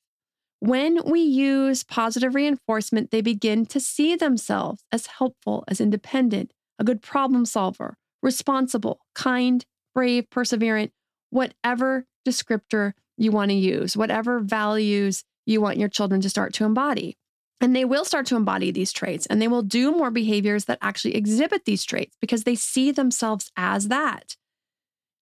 When 0.59 1.01
we 1.05 1.21
use 1.21 1.85
positive 1.85 2.35
reinforcement, 2.35 3.11
they 3.11 3.21
begin 3.21 3.67
to 3.67 3.79
see 3.79 4.17
themselves 4.17 4.83
as 4.91 5.07
helpful, 5.07 5.65
as 5.69 5.83
independent, 5.83 6.53
a 6.79 6.85
good 6.85 7.03
problem 7.03 7.45
solver, 7.45 7.99
responsible, 8.23 9.01
kind, 9.15 9.67
brave, 9.95 10.31
perseverant, 10.31 10.93
whatever 11.29 12.07
descriptor 12.27 12.93
you 13.19 13.33
want 13.33 13.51
to 13.51 13.57
use, 13.57 13.99
whatever 13.99 14.41
values 14.41 15.25
you 15.45 15.61
want 15.61 15.77
your 15.77 15.89
children 15.91 16.23
to 16.23 16.31
start 16.31 16.55
to 16.55 16.65
embody. 16.65 17.19
And 17.63 17.77
they 17.77 17.85
will 17.85 18.05
start 18.05 18.27
to 18.27 18.37
embody 18.37 18.73
these 18.73 18.93
traits 18.93 19.25
and 19.27 19.41
they 19.41 19.47
will 19.47 19.63
do 19.63 19.93
more 19.93 20.11
behaviors 20.11 20.65
that 20.65 20.79
actually 20.83 21.15
exhibit 21.15 21.65
these 21.65 21.85
traits 21.85 22.17
because 22.21 22.43
they 22.43 22.57
see 22.57 22.91
themselves 22.91 23.53
as 23.57 23.87
that. 23.87 24.37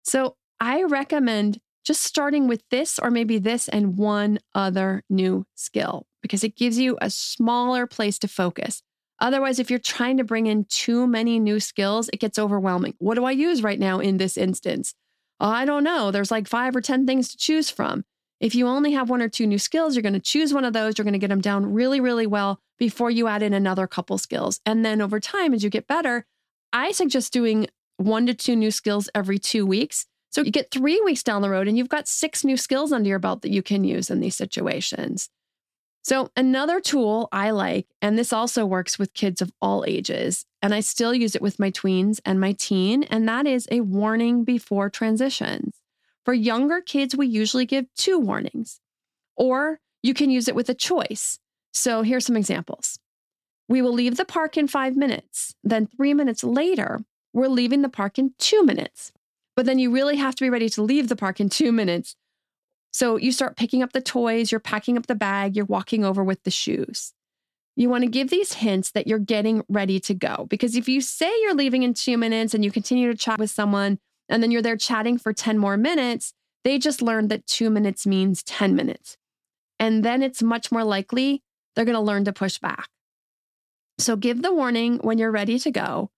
So 0.02 0.36
I 0.58 0.82
recommend 0.82 1.60
just 1.84 2.02
starting 2.02 2.48
with 2.48 2.62
this 2.70 2.98
or 2.98 3.10
maybe 3.10 3.38
this 3.38 3.68
and 3.68 3.98
one 3.98 4.38
other 4.54 5.02
new 5.10 5.44
skill 5.54 6.06
because 6.22 6.42
it 6.42 6.56
gives 6.56 6.78
you 6.78 6.96
a 7.00 7.10
smaller 7.10 7.86
place 7.86 8.18
to 8.20 8.28
focus. 8.28 8.82
Otherwise, 9.20 9.58
if 9.58 9.68
you're 9.68 9.78
trying 9.78 10.16
to 10.16 10.24
bring 10.24 10.46
in 10.46 10.64
too 10.64 11.06
many 11.06 11.38
new 11.38 11.60
skills, 11.60 12.08
it 12.10 12.20
gets 12.20 12.38
overwhelming. 12.38 12.94
What 12.98 13.16
do 13.16 13.24
I 13.24 13.32
use 13.32 13.62
right 13.62 13.78
now 13.78 13.98
in 13.98 14.16
this 14.16 14.38
instance? 14.38 14.94
Oh, 15.40 15.48
I 15.48 15.66
don't 15.66 15.84
know. 15.84 16.10
There's 16.10 16.30
like 16.30 16.48
five 16.48 16.74
or 16.74 16.80
10 16.80 17.06
things 17.06 17.28
to 17.30 17.36
choose 17.36 17.68
from. 17.68 18.04
If 18.40 18.54
you 18.54 18.66
only 18.66 18.92
have 18.92 19.10
one 19.10 19.20
or 19.20 19.28
two 19.28 19.46
new 19.46 19.58
skills, 19.58 19.94
you're 19.94 20.02
going 20.02 20.14
to 20.14 20.20
choose 20.20 20.54
one 20.54 20.64
of 20.64 20.72
those. 20.72 20.96
You're 20.96 21.04
going 21.04 21.12
to 21.12 21.18
get 21.18 21.28
them 21.28 21.42
down 21.42 21.72
really, 21.72 22.00
really 22.00 22.26
well 22.26 22.58
before 22.78 23.10
you 23.10 23.28
add 23.28 23.42
in 23.42 23.52
another 23.52 23.86
couple 23.86 24.16
skills. 24.16 24.60
And 24.64 24.84
then 24.84 25.02
over 25.02 25.20
time, 25.20 25.52
as 25.52 25.62
you 25.62 25.68
get 25.68 25.86
better, 25.86 26.26
I 26.72 26.92
suggest 26.92 27.32
doing 27.32 27.66
one 27.98 28.26
to 28.26 28.34
two 28.34 28.56
new 28.56 28.70
skills 28.70 29.10
every 29.14 29.38
two 29.38 29.66
weeks. 29.66 30.06
So 30.30 30.42
you 30.42 30.50
get 30.50 30.70
three 30.70 31.00
weeks 31.04 31.22
down 31.22 31.42
the 31.42 31.50
road 31.50 31.68
and 31.68 31.76
you've 31.76 31.88
got 31.88 32.08
six 32.08 32.44
new 32.44 32.56
skills 32.56 32.92
under 32.92 33.08
your 33.08 33.18
belt 33.18 33.42
that 33.42 33.50
you 33.50 33.62
can 33.62 33.84
use 33.84 34.10
in 34.10 34.20
these 34.20 34.36
situations. 34.36 35.28
So, 36.02 36.30
another 36.34 36.80
tool 36.80 37.28
I 37.30 37.50
like, 37.50 37.86
and 38.00 38.18
this 38.18 38.32
also 38.32 38.64
works 38.64 38.98
with 38.98 39.12
kids 39.12 39.42
of 39.42 39.52
all 39.60 39.84
ages, 39.86 40.46
and 40.62 40.74
I 40.74 40.80
still 40.80 41.14
use 41.14 41.34
it 41.34 41.42
with 41.42 41.58
my 41.58 41.70
tweens 41.70 42.20
and 42.24 42.40
my 42.40 42.52
teen, 42.52 43.02
and 43.04 43.28
that 43.28 43.46
is 43.46 43.68
a 43.70 43.82
warning 43.82 44.42
before 44.44 44.88
transitions. 44.88 45.79
For 46.24 46.34
younger 46.34 46.80
kids, 46.80 47.16
we 47.16 47.26
usually 47.26 47.66
give 47.66 47.86
two 47.96 48.18
warnings, 48.18 48.80
or 49.36 49.80
you 50.02 50.14
can 50.14 50.30
use 50.30 50.48
it 50.48 50.54
with 50.54 50.68
a 50.68 50.74
choice. 50.74 51.38
So, 51.72 52.02
here's 52.02 52.26
some 52.26 52.36
examples. 52.36 52.98
We 53.68 53.82
will 53.82 53.92
leave 53.92 54.16
the 54.16 54.24
park 54.24 54.56
in 54.56 54.68
five 54.68 54.96
minutes. 54.96 55.54
Then, 55.62 55.86
three 55.86 56.14
minutes 56.14 56.42
later, 56.44 57.00
we're 57.32 57.48
leaving 57.48 57.82
the 57.82 57.88
park 57.88 58.18
in 58.18 58.34
two 58.38 58.64
minutes. 58.64 59.12
But 59.56 59.66
then 59.66 59.78
you 59.78 59.90
really 59.90 60.16
have 60.16 60.34
to 60.36 60.44
be 60.44 60.50
ready 60.50 60.68
to 60.70 60.82
leave 60.82 61.08
the 61.08 61.16
park 61.16 61.40
in 61.40 61.48
two 61.48 61.70
minutes 61.70 62.16
so 62.92 63.16
you 63.16 63.32
start 63.32 63.56
picking 63.56 63.82
up 63.82 63.92
the 63.92 64.00
toys, 64.00 64.50
you're 64.50 64.60
packing 64.60 64.96
up 64.96 65.06
the 65.06 65.14
bag, 65.14 65.56
you're 65.56 65.64
walking 65.64 66.04
over 66.04 66.24
with 66.24 66.42
the 66.42 66.50
shoes. 66.50 67.12
You 67.76 67.88
want 67.88 68.02
to 68.02 68.10
give 68.10 68.30
these 68.30 68.54
hints 68.54 68.90
that 68.92 69.06
you're 69.06 69.18
getting 69.18 69.62
ready 69.68 70.00
to 70.00 70.14
go. 70.14 70.46
Because 70.50 70.74
if 70.74 70.88
you 70.88 71.00
say 71.00 71.30
you're 71.42 71.54
leaving 71.54 71.82
in 71.82 71.94
two 71.94 72.18
minutes 72.18 72.52
and 72.52 72.64
you 72.64 72.70
continue 72.70 73.10
to 73.10 73.16
chat 73.16 73.38
with 73.38 73.50
someone 73.50 73.98
and 74.30 74.42
then 74.42 74.50
you're 74.50 74.62
there 74.62 74.76
chatting 74.76 75.18
for 75.18 75.32
10 75.32 75.58
more 75.58 75.76
minutes, 75.76 76.32
they 76.64 76.78
just 76.78 77.02
learned 77.02 77.30
that 77.30 77.46
two 77.46 77.68
minutes 77.68 78.06
means 78.06 78.42
10 78.44 78.74
minutes. 78.74 79.16
And 79.78 80.04
then 80.04 80.22
it's 80.22 80.42
much 80.42 80.70
more 80.70 80.84
likely 80.84 81.42
they're 81.74 81.84
going 81.84 81.94
to 81.94 82.00
learn 82.00 82.24
to 82.24 82.32
push 82.32 82.58
back. 82.58 82.88
So 83.98 84.16
give 84.16 84.42
the 84.42 84.54
warning 84.54 84.98
when 84.98 85.18
you're 85.18 85.30
ready 85.30 85.58
to 85.58 85.70
go. 85.70 86.10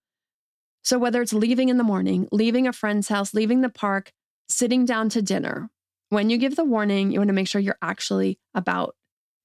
So 0.83 0.97
whether 0.97 1.21
it's 1.21 1.33
leaving 1.33 1.69
in 1.69 1.77
the 1.77 1.83
morning, 1.83 2.27
leaving 2.31 2.67
a 2.67 2.73
friend's 2.73 3.07
house, 3.07 3.33
leaving 3.33 3.61
the 3.61 3.69
park, 3.69 4.11
sitting 4.47 4.85
down 4.85 5.09
to 5.09 5.21
dinner, 5.21 5.69
when 6.09 6.29
you 6.29 6.37
give 6.37 6.55
the 6.55 6.65
warning, 6.65 7.11
you 7.11 7.19
want 7.19 7.29
to 7.29 7.33
make 7.33 7.47
sure 7.47 7.61
you're 7.61 7.77
actually 7.81 8.37
about 8.53 8.95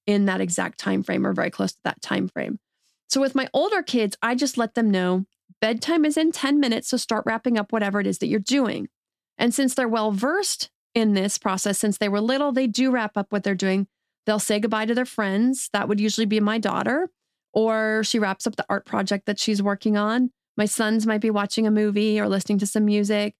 in 0.05 0.25
that 0.25 0.41
exact 0.41 0.79
time 0.79 1.01
frame 1.01 1.25
or 1.25 1.33
very 1.33 1.49
close 1.49 1.71
to 1.73 1.83
that 1.83 2.01
time 2.01 2.27
frame. 2.27 2.59
So 3.07 3.21
with 3.21 3.35
my 3.35 3.49
older 3.53 3.81
kids, 3.81 4.17
I 4.21 4.35
just 4.35 4.57
let 4.57 4.75
them 4.75 4.91
know 4.91 5.25
bedtime 5.61 6.05
is 6.05 6.17
in 6.17 6.31
10 6.31 6.59
minutes, 6.59 6.89
so 6.89 6.97
start 6.97 7.23
wrapping 7.25 7.57
up 7.57 7.71
whatever 7.71 7.99
it 7.99 8.07
is 8.07 8.19
that 8.19 8.27
you're 8.27 8.39
doing. 8.39 8.87
And 9.37 9.53
since 9.53 9.73
they're 9.73 9.87
well 9.87 10.11
versed 10.11 10.69
in 10.93 11.13
this 11.13 11.37
process, 11.37 11.79
since 11.79 11.97
they 11.97 12.09
were 12.09 12.21
little, 12.21 12.51
they 12.51 12.67
do 12.67 12.91
wrap 12.91 13.17
up 13.17 13.31
what 13.31 13.43
they're 13.43 13.55
doing. 13.55 13.87
They'll 14.25 14.39
say 14.39 14.59
goodbye 14.59 14.85
to 14.85 14.95
their 14.95 15.05
friends. 15.05 15.69
That 15.73 15.87
would 15.87 15.99
usually 15.99 16.25
be 16.25 16.39
my 16.39 16.57
daughter, 16.57 17.09
or 17.53 18.03
she 18.03 18.19
wraps 18.19 18.45
up 18.45 18.55
the 18.55 18.65
art 18.69 18.85
project 18.85 19.25
that 19.25 19.39
she's 19.39 19.63
working 19.63 19.97
on. 19.97 20.31
My 20.57 20.65
sons 20.65 21.07
might 21.07 21.21
be 21.21 21.31
watching 21.31 21.65
a 21.65 21.71
movie 21.71 22.19
or 22.19 22.27
listening 22.27 22.59
to 22.59 22.67
some 22.67 22.85
music. 22.85 23.35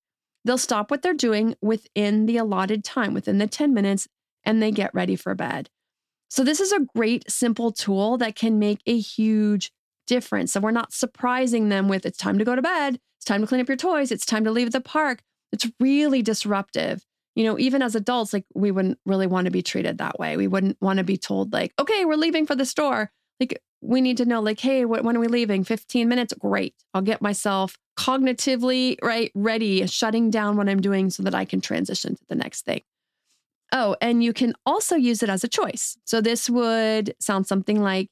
They'll 0.46 0.58
stop 0.58 0.90
what 0.90 1.02
they're 1.02 1.14
doing 1.14 1.56
within 1.62 2.26
the 2.26 2.38
allotted 2.38 2.84
time, 2.84 3.14
within 3.14 3.40
the 3.40 3.48
10 3.48 3.74
minutes, 3.74 4.08
and 4.46 4.62
they 4.62 4.72
get 4.72 4.94
ready 4.94 5.16
for 5.16 5.36
bed. 5.36 5.70
So, 6.30 6.44
this 6.44 6.60
is 6.60 6.72
a 6.72 6.86
great, 6.96 7.30
simple 7.30 7.72
tool 7.72 8.18
that 8.20 8.36
can 8.36 8.58
make 8.58 8.80
a 8.86 8.98
huge 8.98 9.72
difference. 10.10 10.52
So, 10.52 10.60
we're 10.60 10.72
not 10.72 10.92
surprising 10.92 11.70
them 11.70 11.88
with 11.88 12.06
it's 12.06 12.18
time 12.18 12.38
to 12.40 12.46
go 12.46 12.56
to 12.56 12.62
bed, 12.62 13.00
it's 13.18 13.26
time 13.26 13.42
to 13.42 13.48
clean 13.48 13.62
up 13.62 13.70
your 13.70 13.78
toys, 13.78 14.12
it's 14.12 14.26
time 14.26 14.44
to 14.44 14.52
leave 14.52 14.72
the 14.72 14.82
park. 14.82 15.22
It's 15.52 15.68
really 15.80 16.22
disruptive. 16.22 17.06
You 17.36 17.46
know, 17.46 17.58
even 17.58 17.82
as 17.82 17.96
adults, 17.96 18.34
like 18.34 18.46
we 18.54 18.72
wouldn't 18.72 19.00
really 19.06 19.28
want 19.28 19.46
to 19.46 19.52
be 19.52 19.62
treated 19.62 20.00
that 20.00 20.20
way. 20.20 20.36
We 20.36 20.48
wouldn't 20.48 20.78
want 20.82 20.98
to 20.98 21.06
be 21.06 21.16
told, 21.18 21.54
like, 21.54 21.74
okay, 21.80 22.04
we're 22.04 22.18
leaving 22.18 22.46
for 22.46 22.56
the 22.56 22.66
store. 22.66 23.12
Like, 23.40 23.62
we 23.82 24.02
need 24.02 24.18
to 24.18 24.26
know, 24.26 24.42
like, 24.42 24.60
hey, 24.60 24.84
when 24.84 25.16
are 25.16 25.20
we 25.22 25.28
leaving? 25.28 25.64
15 25.64 26.10
minutes? 26.10 26.34
Great. 26.38 26.76
I'll 26.94 27.02
get 27.02 27.22
myself 27.22 27.78
cognitively 27.98 28.98
right 29.02 29.32
ready, 29.36 29.88
shutting 29.88 30.30
down 30.30 30.58
what 30.58 30.68
I'm 30.68 30.82
doing 30.82 31.10
so 31.10 31.24
that 31.24 31.34
I 31.34 31.46
can 31.46 31.62
transition 31.62 32.16
to 32.18 32.24
the 32.28 32.36
next 32.36 32.66
thing. 32.66 32.82
Oh, 33.72 33.96
and 34.02 34.24
you 34.24 34.34
can 34.34 34.54
also 34.66 34.96
use 34.96 35.24
it 35.24 35.30
as 35.30 35.44
a 35.44 35.48
choice. 35.48 35.98
So 36.04 36.20
this 36.20 36.50
would 36.50 37.16
sound 37.20 37.48
something 37.48 37.82
like 37.82 38.10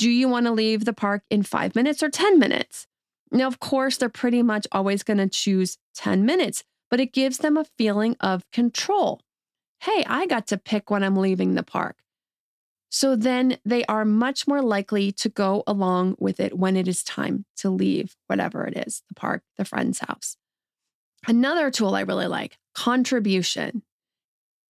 Do 0.00 0.08
you 0.08 0.30
want 0.30 0.46
to 0.46 0.52
leave 0.52 0.86
the 0.86 0.94
park 0.94 1.24
in 1.28 1.42
five 1.42 1.74
minutes 1.74 2.02
or 2.02 2.08
10 2.08 2.38
minutes? 2.38 2.86
Now, 3.30 3.46
of 3.46 3.60
course, 3.60 3.98
they're 3.98 4.08
pretty 4.08 4.42
much 4.42 4.66
always 4.72 5.02
going 5.02 5.18
to 5.18 5.28
choose 5.28 5.76
10 5.96 6.24
minutes, 6.24 6.64
but 6.90 7.00
it 7.00 7.12
gives 7.12 7.36
them 7.36 7.58
a 7.58 7.66
feeling 7.76 8.16
of 8.18 8.50
control. 8.50 9.20
Hey, 9.80 10.02
I 10.06 10.24
got 10.24 10.46
to 10.46 10.56
pick 10.56 10.88
when 10.90 11.04
I'm 11.04 11.18
leaving 11.18 11.54
the 11.54 11.62
park. 11.62 11.98
So 12.88 13.14
then 13.14 13.58
they 13.66 13.84
are 13.84 14.06
much 14.06 14.48
more 14.48 14.62
likely 14.62 15.12
to 15.12 15.28
go 15.28 15.64
along 15.66 16.16
with 16.18 16.40
it 16.40 16.56
when 16.56 16.78
it 16.78 16.88
is 16.88 17.04
time 17.04 17.44
to 17.58 17.68
leave, 17.68 18.16
whatever 18.26 18.64
it 18.64 18.78
is 18.88 19.02
the 19.06 19.14
park, 19.14 19.42
the 19.58 19.66
friend's 19.66 19.98
house. 19.98 20.38
Another 21.28 21.70
tool 21.70 21.94
I 21.94 22.00
really 22.00 22.26
like 22.26 22.56
contribution. 22.74 23.82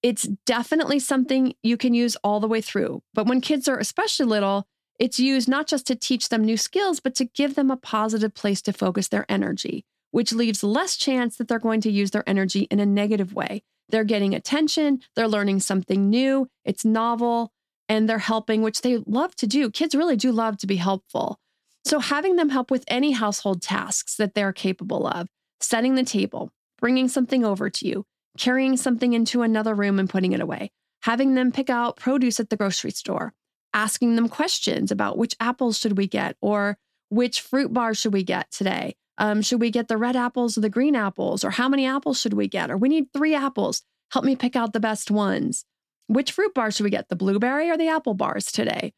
It's 0.03 0.25
definitely 0.45 0.99
something 0.99 1.55
you 1.63 1.77
can 1.77 1.95
use 1.95 2.17
all 2.25 2.41
the 2.41 2.49
way 2.49 2.61
through. 2.61 3.05
But 3.15 3.29
when 3.29 3.41
kids 3.41 3.69
are 3.69 3.79
especially 3.79 4.27
little, 4.27 4.67
it's 5.01 5.19
used 5.19 5.49
not 5.49 5.67
just 5.67 5.87
to 5.87 5.97
teach 5.97 6.29
them 6.29 6.45
new 6.45 6.59
skills, 6.59 7.01
but 7.01 7.15
to 7.15 7.25
give 7.25 7.55
them 7.55 7.71
a 7.71 7.77
positive 7.77 8.35
place 8.35 8.61
to 8.63 8.73
focus 8.73 9.09
their 9.09 9.25
energy, 9.31 9.87
which 10.11 10.31
leaves 10.31 10.63
less 10.63 10.95
chance 10.95 11.37
that 11.39 11.49
they're 11.49 11.59
going 11.59 11.81
to 11.81 11.91
use 11.91 12.11
their 12.11 12.29
energy 12.29 12.69
in 12.71 12.79
a 12.79 12.87
negative 12.87 13.33
way. 13.33 13.63
They're 13.89 14.05
getting 14.05 14.35
attention, 14.35 15.01
they're 15.17 15.27
learning 15.27 15.61
something 15.61 16.11
new, 16.11 16.49
it's 16.67 16.85
novel, 16.85 17.51
and 17.89 18.09
they're 18.09 18.19
helping, 18.19 18.61
which 18.61 18.83
they 18.83 18.99
love 18.99 19.35
to 19.37 19.47
do. 19.47 19.71
Kids 19.71 19.95
really 19.95 20.17
do 20.17 20.31
love 20.31 20.59
to 20.59 20.67
be 20.67 20.77
helpful. 20.77 21.41
So, 21.83 21.99
having 21.99 22.37
them 22.37 22.51
help 22.51 22.71
with 22.71 22.85
any 22.87 23.13
household 23.13 23.63
tasks 23.63 24.17
that 24.17 24.35
they're 24.35 24.53
capable 24.53 25.07
of, 25.07 25.29
setting 25.61 25.95
the 25.95 26.05
table, 26.05 26.53
bringing 26.79 27.09
something 27.09 27.43
over 27.43 27.71
to 27.71 27.89
you, 27.89 28.05
carrying 28.39 28.77
something 28.77 29.15
into 29.15 29.41
another 29.41 29.75
room 29.75 29.99
and 29.99 30.11
putting 30.11 30.33
it 30.33 30.41
away, 30.41 30.71
having 31.03 31.35
them 31.35 31.51
pick 31.51 31.71
out 31.71 31.97
produce 31.97 32.39
at 32.39 32.51
the 32.51 32.57
grocery 32.57 32.91
store, 32.91 33.33
asking 33.75 34.17
them 34.17 34.29
questions 34.29 34.91
about 34.91 35.19
which 35.19 35.35
apples 35.41 35.79
should 35.79 35.97
we 35.97 36.07
get 36.07 36.37
or 36.41 36.79
which 37.09 37.41
fruit 37.41 37.73
bars 37.73 37.99
should 37.99 38.13
we 38.13 38.23
get 38.23 38.51
today? 38.51 38.97
Um, 39.19 39.43
should 39.43 39.61
we 39.61 39.71
get 39.71 39.89
the 39.89 39.99
red 39.99 40.17
apples 40.17 40.57
or 40.57 40.63
the 40.63 40.71
green 40.71 40.97
apples? 40.97 41.45
Or 41.45 41.51
how 41.51 41.69
many 41.69 41.87
apples 41.87 42.21
should 42.21 42.33
we 42.33 42.49
get? 42.49 42.71
Or 42.71 42.77
we 42.77 42.89
need 42.89 43.13
three 43.13 43.35
apples. 43.35 43.83
Help 44.13 44.25
me 44.25 44.35
pick 44.35 44.57
out 44.57 44.73
the 44.73 44.81
best 44.81 45.11
ones. 45.11 45.65
Which 46.07 46.33
fruit 46.33 46.55
bar 46.55 46.71
should 46.71 46.85
we 46.85 46.91
get, 46.91 47.09
the 47.09 47.17
blueberry 47.17 47.71
or 47.71 47.77
the 47.77 47.89
apple 47.89 48.15
bars 48.15 48.47
today? 48.47 48.93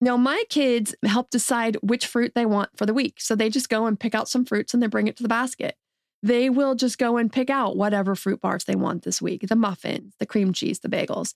Now, 0.00 0.16
my 0.16 0.44
kids 0.50 0.94
help 1.04 1.30
decide 1.30 1.76
which 1.82 2.06
fruit 2.06 2.32
they 2.34 2.46
want 2.46 2.70
for 2.76 2.86
the 2.86 2.94
week. 2.94 3.14
So 3.18 3.34
they 3.34 3.48
just 3.48 3.68
go 3.68 3.86
and 3.86 3.98
pick 3.98 4.14
out 4.14 4.28
some 4.28 4.44
fruits 4.44 4.74
and 4.74 4.82
they 4.82 4.88
bring 4.88 5.06
it 5.06 5.16
to 5.16 5.22
the 5.22 5.28
basket. 5.28 5.76
They 6.22 6.50
will 6.50 6.74
just 6.74 6.98
go 6.98 7.16
and 7.16 7.32
pick 7.32 7.50
out 7.50 7.76
whatever 7.76 8.14
fruit 8.14 8.40
bars 8.40 8.64
they 8.64 8.74
want 8.74 9.04
this 9.04 9.22
week 9.22 9.46
the 9.46 9.56
muffins, 9.56 10.14
the 10.18 10.26
cream 10.26 10.52
cheese, 10.52 10.80
the 10.80 10.88
bagels. 10.88 11.34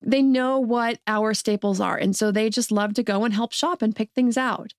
They 0.00 0.22
know 0.22 0.58
what 0.58 1.00
our 1.06 1.34
staples 1.34 1.80
are. 1.80 1.96
And 1.96 2.14
so 2.14 2.30
they 2.30 2.50
just 2.50 2.70
love 2.70 2.94
to 2.94 3.02
go 3.02 3.24
and 3.24 3.34
help 3.34 3.52
shop 3.52 3.82
and 3.82 3.96
pick 3.96 4.10
things 4.14 4.36
out. 4.36 4.72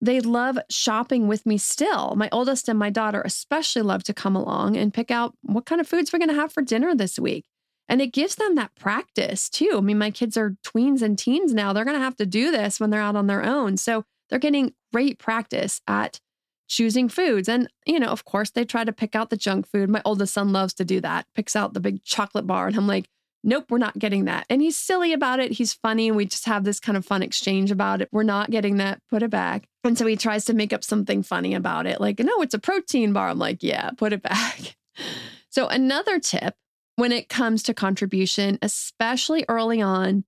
They 0.00 0.20
love 0.20 0.58
shopping 0.68 1.28
with 1.28 1.46
me 1.46 1.56
still. 1.56 2.14
My 2.16 2.28
oldest 2.32 2.68
and 2.68 2.78
my 2.78 2.90
daughter 2.90 3.22
especially 3.24 3.82
love 3.82 4.02
to 4.04 4.14
come 4.14 4.36
along 4.36 4.76
and 4.76 4.92
pick 4.92 5.10
out 5.10 5.34
what 5.42 5.64
kind 5.64 5.80
of 5.80 5.88
foods 5.88 6.12
we're 6.12 6.18
going 6.18 6.28
to 6.28 6.34
have 6.34 6.52
for 6.52 6.62
dinner 6.62 6.94
this 6.94 7.18
week. 7.18 7.46
And 7.88 8.02
it 8.02 8.12
gives 8.12 8.34
them 8.34 8.54
that 8.54 8.74
practice 8.74 9.48
too. 9.48 9.74
I 9.76 9.80
mean, 9.80 9.98
my 9.98 10.10
kids 10.10 10.36
are 10.36 10.56
tweens 10.64 11.02
and 11.02 11.18
teens 11.18 11.54
now. 11.54 11.72
They're 11.72 11.84
going 11.84 11.96
to 11.96 12.02
have 12.02 12.16
to 12.16 12.26
do 12.26 12.50
this 12.50 12.80
when 12.80 12.90
they're 12.90 13.00
out 13.00 13.16
on 13.16 13.26
their 13.26 13.44
own. 13.44 13.76
So 13.76 14.04
they're 14.28 14.38
getting 14.38 14.74
great 14.92 15.18
practice 15.18 15.80
at 15.86 16.20
choosing 16.66 17.08
foods. 17.08 17.48
And, 17.48 17.68
you 17.86 18.00
know, 18.00 18.08
of 18.08 18.24
course, 18.24 18.50
they 18.50 18.64
try 18.64 18.84
to 18.84 18.92
pick 18.92 19.14
out 19.14 19.30
the 19.30 19.36
junk 19.36 19.66
food. 19.66 19.90
My 19.90 20.02
oldest 20.04 20.34
son 20.34 20.52
loves 20.52 20.74
to 20.74 20.84
do 20.84 21.00
that, 21.02 21.26
picks 21.34 21.54
out 21.54 21.74
the 21.74 21.80
big 21.80 22.02
chocolate 22.04 22.46
bar. 22.46 22.66
And 22.66 22.76
I'm 22.76 22.86
like, 22.86 23.08
nope, 23.44 23.66
we're 23.70 23.78
not 23.78 23.98
getting 23.98 24.24
that. 24.24 24.46
And 24.48 24.60
he's 24.60 24.76
silly 24.76 25.12
about 25.12 25.40
it. 25.40 25.52
He's 25.52 25.72
funny. 25.72 26.08
And 26.08 26.16
we 26.16 26.24
just 26.24 26.46
have 26.46 26.64
this 26.64 26.80
kind 26.80 26.96
of 26.96 27.04
fun 27.04 27.22
exchange 27.22 27.70
about 27.70 28.00
it. 28.00 28.08
We're 28.10 28.22
not 28.22 28.50
getting 28.50 28.78
that. 28.78 29.00
Put 29.10 29.22
it 29.22 29.30
back. 29.30 29.68
And 29.84 29.96
so 29.96 30.06
he 30.06 30.16
tries 30.16 30.46
to 30.46 30.54
make 30.54 30.72
up 30.72 30.82
something 30.82 31.22
funny 31.22 31.54
about 31.54 31.86
it. 31.86 32.00
Like, 32.00 32.18
no, 32.18 32.40
it's 32.40 32.54
a 32.54 32.58
protein 32.58 33.12
bar. 33.12 33.28
I'm 33.28 33.38
like, 33.38 33.62
yeah, 33.62 33.90
put 33.90 34.12
it 34.12 34.22
back. 34.22 34.76
So, 35.50 35.68
another 35.68 36.18
tip 36.18 36.56
when 36.96 37.12
it 37.12 37.28
comes 37.28 37.62
to 37.64 37.74
contribution, 37.74 38.58
especially 38.60 39.44
early 39.48 39.80
on 39.80 40.24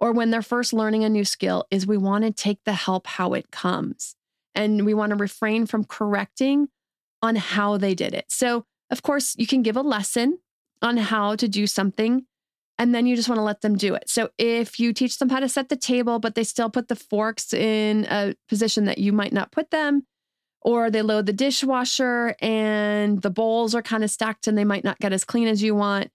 or 0.00 0.10
when 0.10 0.32
they're 0.32 0.42
first 0.42 0.72
learning 0.72 1.04
a 1.04 1.08
new 1.08 1.24
skill, 1.24 1.66
is 1.70 1.86
we 1.86 1.96
want 1.96 2.24
to 2.24 2.32
take 2.32 2.58
the 2.64 2.72
help 2.72 3.06
how 3.06 3.34
it 3.34 3.52
comes. 3.52 4.16
And 4.56 4.84
we 4.84 4.92
want 4.92 5.10
to 5.10 5.16
refrain 5.16 5.66
from 5.66 5.84
correcting 5.84 6.68
on 7.22 7.36
how 7.36 7.76
they 7.76 7.94
did 7.94 8.12
it. 8.12 8.24
So, 8.28 8.64
of 8.90 9.02
course, 9.02 9.36
you 9.38 9.46
can 9.46 9.62
give 9.62 9.76
a 9.76 9.82
lesson 9.82 10.38
on 10.82 10.96
how 10.96 11.36
to 11.36 11.46
do 11.46 11.68
something, 11.68 12.26
and 12.78 12.94
then 12.94 13.06
you 13.06 13.16
just 13.16 13.28
want 13.28 13.38
to 13.38 13.44
let 13.44 13.62
them 13.62 13.76
do 13.76 13.94
it. 13.94 14.08
So, 14.08 14.30
if 14.38 14.78
you 14.78 14.92
teach 14.92 15.18
them 15.18 15.28
how 15.28 15.40
to 15.40 15.48
set 15.48 15.68
the 15.68 15.76
table, 15.76 16.18
but 16.18 16.34
they 16.34 16.44
still 16.44 16.70
put 16.70 16.88
the 16.88 16.96
forks 16.96 17.52
in 17.52 18.06
a 18.10 18.34
position 18.48 18.84
that 18.84 18.98
you 18.98 19.12
might 19.12 19.32
not 19.32 19.52
put 19.52 19.70
them, 19.70 20.06
or 20.62 20.90
they 20.90 21.02
load 21.02 21.26
the 21.26 21.32
dishwasher 21.32 22.34
and 22.40 23.22
the 23.22 23.30
bowls 23.30 23.74
are 23.74 23.82
kind 23.82 24.02
of 24.02 24.10
stacked 24.10 24.46
and 24.46 24.58
they 24.58 24.64
might 24.64 24.84
not 24.84 24.98
get 24.98 25.12
as 25.12 25.24
clean 25.24 25.48
as 25.48 25.62
you 25.62 25.74
want. 25.74 26.10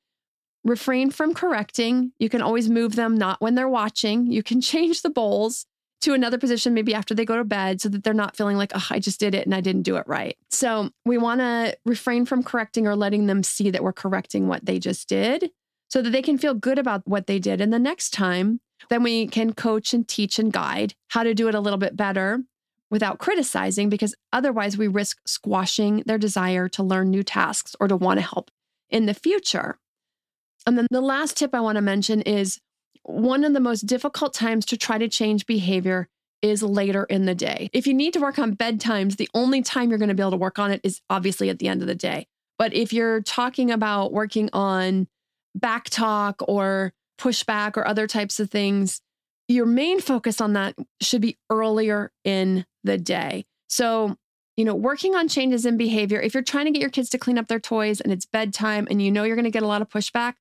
Refrain 0.63 1.09
from 1.09 1.33
correcting. 1.33 2.11
You 2.19 2.29
can 2.29 2.41
always 2.41 2.69
move 2.69 2.95
them, 2.95 3.15
not 3.15 3.41
when 3.41 3.55
they're 3.55 3.69
watching. 3.69 4.27
You 4.31 4.43
can 4.43 4.61
change 4.71 5.01
the 5.01 5.09
bowls 5.09 5.65
to 6.01 6.13
another 6.13 6.39
position, 6.39 6.73
maybe 6.73 6.95
after 6.95 7.13
they 7.13 7.25
go 7.25 7.37
to 7.37 7.43
bed, 7.43 7.79
so 7.79 7.87
that 7.87 8.03
they're 8.03 8.13
not 8.13 8.35
feeling 8.35 8.57
like, 8.57 8.71
oh, 8.75 8.87
I 8.89 8.99
just 8.99 9.19
did 9.19 9.35
it 9.35 9.45
and 9.45 9.53
I 9.53 9.61
didn't 9.61 9.83
do 9.83 9.97
it 9.97 10.07
right. 10.07 10.35
So 10.49 10.89
we 11.05 11.17
want 11.17 11.41
to 11.41 11.77
refrain 11.85 12.25
from 12.25 12.43
correcting 12.43 12.87
or 12.87 12.95
letting 12.95 13.27
them 13.27 13.43
see 13.43 13.69
that 13.69 13.83
we're 13.83 13.93
correcting 13.93 14.47
what 14.47 14.65
they 14.65 14.79
just 14.79 15.07
did 15.07 15.51
so 15.91 16.01
that 16.01 16.11
they 16.11 16.21
can 16.21 16.37
feel 16.37 16.53
good 16.53 16.79
about 16.79 17.05
what 17.05 17.27
they 17.27 17.37
did. 17.37 17.59
And 17.59 17.73
the 17.73 17.77
next 17.77 18.11
time, 18.11 18.61
then 18.89 19.03
we 19.03 19.27
can 19.27 19.51
coach 19.51 19.93
and 19.93 20.07
teach 20.07 20.39
and 20.39 20.51
guide 20.51 20.95
how 21.09 21.23
to 21.23 21.33
do 21.33 21.49
it 21.49 21.55
a 21.55 21.59
little 21.59 21.77
bit 21.77 21.97
better 21.97 22.39
without 22.89 23.19
criticizing, 23.19 23.89
because 23.89 24.15
otherwise 24.31 24.77
we 24.77 24.87
risk 24.87 25.19
squashing 25.25 26.01
their 26.05 26.17
desire 26.17 26.69
to 26.69 26.81
learn 26.81 27.09
new 27.09 27.23
tasks 27.23 27.75
or 27.79 27.89
to 27.89 27.97
want 27.97 28.19
to 28.19 28.25
help 28.25 28.49
in 28.89 29.05
the 29.05 29.13
future. 29.13 29.79
And 30.65 30.77
then 30.77 30.87
the 30.91 31.01
last 31.01 31.35
tip 31.35 31.53
I 31.53 31.59
want 31.59 31.75
to 31.75 31.81
mention 31.81 32.21
is 32.21 32.59
one 33.03 33.43
of 33.43 33.51
the 33.51 33.59
most 33.59 33.81
difficult 33.81 34.33
times 34.33 34.65
to 34.67 34.77
try 34.77 34.97
to 34.97 35.09
change 35.09 35.45
behavior 35.45 36.07
is 36.41 36.63
later 36.63 37.03
in 37.03 37.25
the 37.25 37.35
day. 37.35 37.69
If 37.73 37.85
you 37.85 37.93
need 37.93 38.13
to 38.13 38.19
work 38.21 38.39
on 38.39 38.55
bedtimes, 38.55 39.17
the 39.17 39.29
only 39.33 39.61
time 39.61 39.89
you're 39.89 39.99
going 39.99 40.09
to 40.09 40.15
be 40.15 40.23
able 40.23 40.31
to 40.31 40.37
work 40.37 40.57
on 40.57 40.71
it 40.71 40.79
is 40.83 41.01
obviously 41.09 41.49
at 41.49 41.59
the 41.59 41.67
end 41.67 41.81
of 41.81 41.87
the 41.87 41.95
day. 41.95 42.27
But 42.57 42.73
if 42.73 42.93
you're 42.93 43.21
talking 43.21 43.71
about 43.71 44.13
working 44.13 44.49
on 44.53 45.07
back 45.55 45.89
talk 45.89 46.41
or 46.47 46.93
pushback 47.19 47.77
or 47.77 47.87
other 47.87 48.07
types 48.07 48.39
of 48.39 48.49
things, 48.49 49.01
your 49.47 49.65
main 49.65 49.99
focus 49.99 50.41
on 50.41 50.53
that 50.53 50.75
should 51.01 51.21
be 51.21 51.37
earlier 51.49 52.11
in 52.23 52.65
the 52.83 52.97
day. 52.97 53.45
So, 53.67 54.17
you 54.57 54.65
know, 54.65 54.75
working 54.75 55.15
on 55.15 55.27
changes 55.27 55.65
in 55.65 55.77
behavior, 55.77 56.19
if 56.21 56.33
you're 56.33 56.43
trying 56.43 56.65
to 56.65 56.71
get 56.71 56.81
your 56.81 56.89
kids 56.89 57.09
to 57.09 57.17
clean 57.17 57.37
up 57.37 57.47
their 57.47 57.59
toys 57.59 58.01
and 58.01 58.11
it's 58.11 58.25
bedtime 58.25 58.87
and 58.89 59.01
you 59.01 59.11
know 59.11 59.23
you're 59.23 59.35
going 59.35 59.45
to 59.45 59.51
get 59.51 59.63
a 59.63 59.67
lot 59.67 59.81
of 59.81 59.89
pushback, 59.89 60.33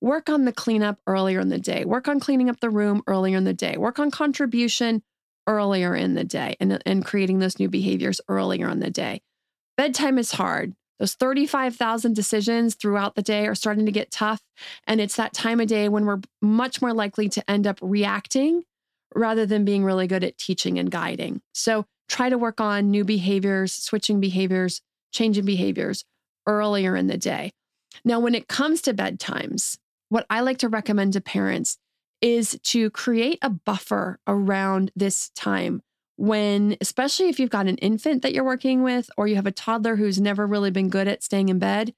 work 0.00 0.28
on 0.28 0.44
the 0.44 0.52
cleanup 0.52 0.98
earlier 1.06 1.40
in 1.40 1.48
the 1.48 1.58
day. 1.58 1.84
Work 1.84 2.08
on 2.08 2.20
cleaning 2.20 2.50
up 2.50 2.60
the 2.60 2.70
room 2.70 3.02
earlier 3.06 3.36
in 3.36 3.44
the 3.44 3.54
day. 3.54 3.76
Work 3.76 3.98
on 3.98 4.10
contribution 4.10 5.02
earlier 5.46 5.94
in 5.94 6.14
the 6.14 6.24
day 6.24 6.56
and, 6.60 6.80
and 6.86 7.04
creating 7.04 7.38
those 7.38 7.58
new 7.58 7.68
behaviors 7.68 8.20
earlier 8.28 8.68
in 8.68 8.80
the 8.80 8.90
day. 8.90 9.22
Bedtime 9.76 10.18
is 10.18 10.32
hard. 10.32 10.74
Those 11.02 11.14
35,000 11.14 12.14
decisions 12.14 12.76
throughout 12.76 13.16
the 13.16 13.22
day 13.22 13.48
are 13.48 13.56
starting 13.56 13.86
to 13.86 13.90
get 13.90 14.12
tough. 14.12 14.40
And 14.86 15.00
it's 15.00 15.16
that 15.16 15.32
time 15.32 15.58
of 15.58 15.66
day 15.66 15.88
when 15.88 16.06
we're 16.06 16.20
much 16.40 16.80
more 16.80 16.92
likely 16.92 17.28
to 17.30 17.50
end 17.50 17.66
up 17.66 17.80
reacting 17.82 18.62
rather 19.12 19.44
than 19.44 19.64
being 19.64 19.82
really 19.82 20.06
good 20.06 20.22
at 20.22 20.38
teaching 20.38 20.78
and 20.78 20.92
guiding. 20.92 21.42
So 21.54 21.86
try 22.08 22.28
to 22.28 22.38
work 22.38 22.60
on 22.60 22.92
new 22.92 23.04
behaviors, 23.04 23.72
switching 23.72 24.20
behaviors, 24.20 24.80
changing 25.12 25.44
behaviors 25.44 26.04
earlier 26.46 26.94
in 26.94 27.08
the 27.08 27.18
day. 27.18 27.50
Now, 28.04 28.20
when 28.20 28.36
it 28.36 28.46
comes 28.46 28.80
to 28.82 28.94
bedtimes, 28.94 29.78
what 30.08 30.24
I 30.30 30.38
like 30.38 30.58
to 30.58 30.68
recommend 30.68 31.14
to 31.14 31.20
parents 31.20 31.78
is 32.20 32.56
to 32.62 32.90
create 32.90 33.40
a 33.42 33.50
buffer 33.50 34.20
around 34.28 34.92
this 34.94 35.30
time 35.30 35.82
when, 36.22 36.76
especially 36.80 37.28
if 37.28 37.40
you've 37.40 37.50
got 37.50 37.66
an 37.66 37.76
infant 37.78 38.22
that 38.22 38.32
you're 38.32 38.44
working 38.44 38.84
with 38.84 39.10
or 39.16 39.26
you 39.26 39.34
have 39.34 39.44
a 39.44 39.50
toddler 39.50 39.96
who's 39.96 40.20
never 40.20 40.46
really 40.46 40.70
been 40.70 40.88
good 40.88 41.08
at 41.08 41.20
staying 41.20 41.48
in 41.48 41.58
bed. 41.58 41.92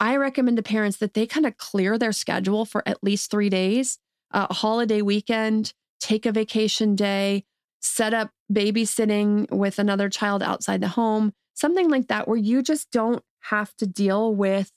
I 0.00 0.16
recommend 0.16 0.56
to 0.56 0.62
parents 0.64 0.96
that 0.96 1.14
they 1.14 1.24
kind 1.24 1.46
of 1.46 1.56
clear 1.56 1.96
their 1.96 2.10
schedule 2.10 2.64
for 2.64 2.82
at 2.84 3.04
least 3.04 3.30
three 3.30 3.48
days, 3.48 4.00
a 4.32 4.52
holiday 4.52 5.02
weekend, 5.02 5.72
take 6.00 6.26
a 6.26 6.32
vacation 6.32 6.96
day, 6.96 7.44
set 7.80 8.12
up 8.12 8.32
babysitting 8.52 9.48
with 9.52 9.78
another 9.78 10.08
child 10.08 10.42
outside 10.42 10.80
the 10.80 10.88
home, 10.88 11.32
something 11.54 11.88
like 11.88 12.08
that, 12.08 12.26
where 12.26 12.36
you 12.36 12.62
just 12.62 12.90
don't 12.90 13.22
have 13.42 13.72
to 13.76 13.86
deal 13.86 14.34
with 14.34 14.72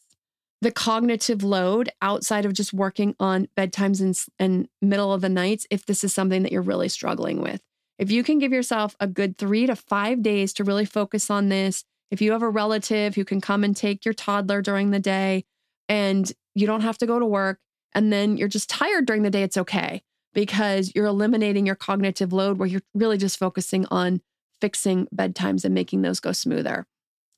the 0.61 0.71
cognitive 0.71 1.43
load 1.43 1.89
outside 2.03 2.45
of 2.45 2.53
just 2.53 2.73
working 2.73 3.15
on 3.19 3.47
bedtimes 3.57 3.99
and, 4.01 4.23
and 4.37 4.67
middle 4.83 5.11
of 5.11 5.21
the 5.21 5.29
nights 5.29 5.65
if 5.71 5.87
this 5.87 6.03
is 6.03 6.13
something 6.13 6.43
that 6.43 6.51
you're 6.51 6.61
really 6.61 6.89
struggling 6.89 7.41
with. 7.41 7.59
If 7.97 8.11
you 8.11 8.23
can 8.23 8.39
give 8.39 8.51
yourself 8.51 8.95
a 8.99 9.07
good 9.07 9.37
three 9.37 9.67
to 9.67 9.75
five 9.75 10.21
days 10.21 10.53
to 10.53 10.63
really 10.63 10.85
focus 10.85 11.29
on 11.29 11.49
this, 11.49 11.83
if 12.11 12.21
you 12.21 12.31
have 12.31 12.41
a 12.41 12.49
relative 12.49 13.15
who 13.15 13.25
can 13.25 13.41
come 13.41 13.63
and 13.63 13.75
take 13.75 14.05
your 14.05 14.13
toddler 14.13 14.61
during 14.61 14.91
the 14.91 14.99
day 14.99 15.45
and 15.89 16.31
you 16.55 16.67
don't 16.67 16.81
have 16.81 16.97
to 16.99 17.07
go 17.07 17.19
to 17.19 17.25
work, 17.25 17.59
and 17.93 18.11
then 18.11 18.37
you're 18.37 18.47
just 18.47 18.69
tired 18.69 19.05
during 19.05 19.21
the 19.23 19.29
day, 19.29 19.43
it's 19.43 19.57
okay 19.57 20.03
because 20.33 20.91
you're 20.95 21.05
eliminating 21.05 21.65
your 21.65 21.75
cognitive 21.75 22.33
load 22.33 22.57
where 22.57 22.67
you're 22.67 22.81
really 22.93 23.17
just 23.17 23.37
focusing 23.37 23.85
on 23.91 24.21
fixing 24.61 25.07
bedtimes 25.15 25.63
and 25.63 25.73
making 25.73 26.01
those 26.01 26.19
go 26.19 26.31
smoother. 26.31 26.87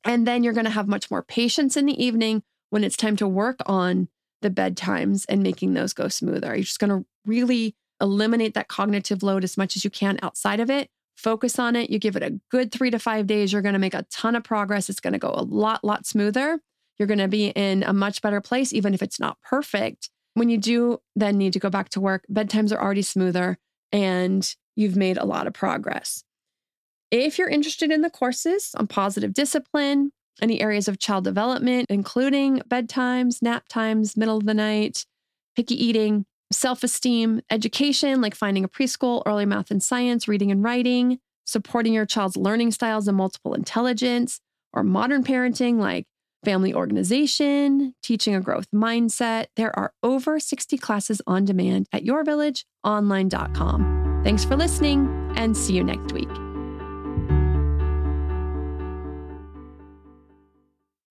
And 0.04 0.28
then 0.28 0.44
you're 0.44 0.54
going 0.54 0.66
to 0.66 0.72
have 0.72 0.88
much 0.88 1.10
more 1.10 1.24
patience 1.24 1.76
in 1.76 1.86
the 1.86 2.04
evening 2.04 2.44
when 2.70 2.84
it's 2.84 2.98
time 2.98 3.16
to 3.18 3.28
work 3.28 3.58
on 3.66 4.08
the 4.42 4.50
bedtimes 4.50 5.26
and 5.28 5.42
making 5.42 5.74
those 5.74 5.94
go 5.94 6.08
smoother. 6.08 6.56
You're 6.56 6.64
just 6.64 6.80
going 6.80 6.92
to 6.92 7.06
really 7.26 7.76
eliminate 8.02 8.54
that 8.54 8.68
cognitive 8.68 9.24
load 9.24 9.44
as 9.44 9.58
much 9.58 9.76
as 9.76 9.84
you 9.84 9.90
can 9.90 10.20
outside 10.22 10.60
of 10.60 10.70
it. 10.70 10.90
Focus 11.16 11.58
on 11.60 11.76
it. 11.76 11.90
You 11.90 11.98
give 11.98 12.16
it 12.16 12.24
a 12.24 12.40
good 12.52 12.72
three 12.72 12.92
to 12.92 13.00
five 13.00 13.26
days. 13.28 13.54
You're 13.54 13.62
going 13.62 13.74
to 13.74 13.80
make 13.80 13.94
a 13.94 14.06
ton 14.12 14.36
of 14.36 14.44
progress. 14.44 14.90
It's 14.90 15.00
going 15.00 15.14
to 15.14 15.20
go 15.20 15.32
a 15.34 15.44
lot, 15.44 15.84
lot 15.84 16.06
smoother. 16.06 16.60
You're 16.98 17.08
going 17.08 17.20
to 17.20 17.28
be 17.28 17.48
in 17.48 17.84
a 17.84 17.94
much 17.94 18.22
better 18.22 18.42
place, 18.42 18.74
even 18.74 18.94
if 18.94 19.02
it's 19.02 19.20
not 19.20 19.38
perfect. 19.42 20.10
When 20.34 20.50
you 20.50 20.58
do 20.58 21.00
then 21.16 21.38
need 21.38 21.54
to 21.54 21.60
go 21.60 21.70
back 21.70 21.90
to 21.90 22.02
work, 22.02 22.26
bedtimes 22.32 22.74
are 22.74 22.82
already 22.82 23.02
smoother 23.02 23.58
and 23.92 24.56
you've 24.76 24.98
made 24.98 25.18
a 25.18 25.26
lot 25.26 25.48
of 25.48 25.54
progress. 25.54 26.24
If 27.12 27.38
you're 27.38 27.50
interested 27.50 27.92
in 27.92 28.02
the 28.02 28.10
courses 28.10 28.76
on 28.76 28.88
positive 28.88 29.34
discipline, 29.34 30.12
any 30.42 30.60
areas 30.60 30.90
of 30.90 31.00
child 31.00 31.24
development, 31.24 31.88
including 31.90 32.60
bedtimes, 32.68 33.42
nap 33.42 33.70
times, 33.70 34.18
middle 34.18 34.38
of 34.38 34.46
the 34.46 34.54
night, 34.54 35.06
picky 35.56 35.82
eating, 35.82 36.26
self 36.52 36.84
esteem, 36.84 37.42
education, 37.50 38.22
like 38.22 38.36
finding 38.36 38.64
a 38.64 38.70
preschool, 38.70 39.24
early 39.26 39.46
math 39.46 39.72
and 39.72 39.82
science, 39.82 40.28
reading 40.28 40.52
and 40.52 40.64
writing, 40.64 41.20
supporting 41.46 41.94
your 41.94 42.06
child's 42.06 42.38
learning 42.38 42.72
styles 42.72 43.08
and 43.08 43.18
multiple 43.18 43.54
intelligence, 43.54 44.40
or 44.74 44.84
modern 44.84 45.24
parenting, 45.24 45.80
like 45.80 46.06
family 46.44 46.74
organization, 46.74 47.96
teaching 48.04 48.36
a 48.36 48.42
growth 48.42 48.68
mindset. 48.74 49.46
There 49.56 49.78
are 49.78 49.94
over 50.04 50.40
60 50.40 50.78
classes 50.78 51.22
on 51.26 51.46
demand 51.46 51.88
at 51.92 52.04
yourvillageonline.com. 52.04 54.22
Thanks 54.24 54.46
for 54.46 54.56
listening 54.56 55.34
and 55.36 55.58
see 55.58 55.74
you 55.74 55.84
next 55.84 56.14
week. 56.14 56.30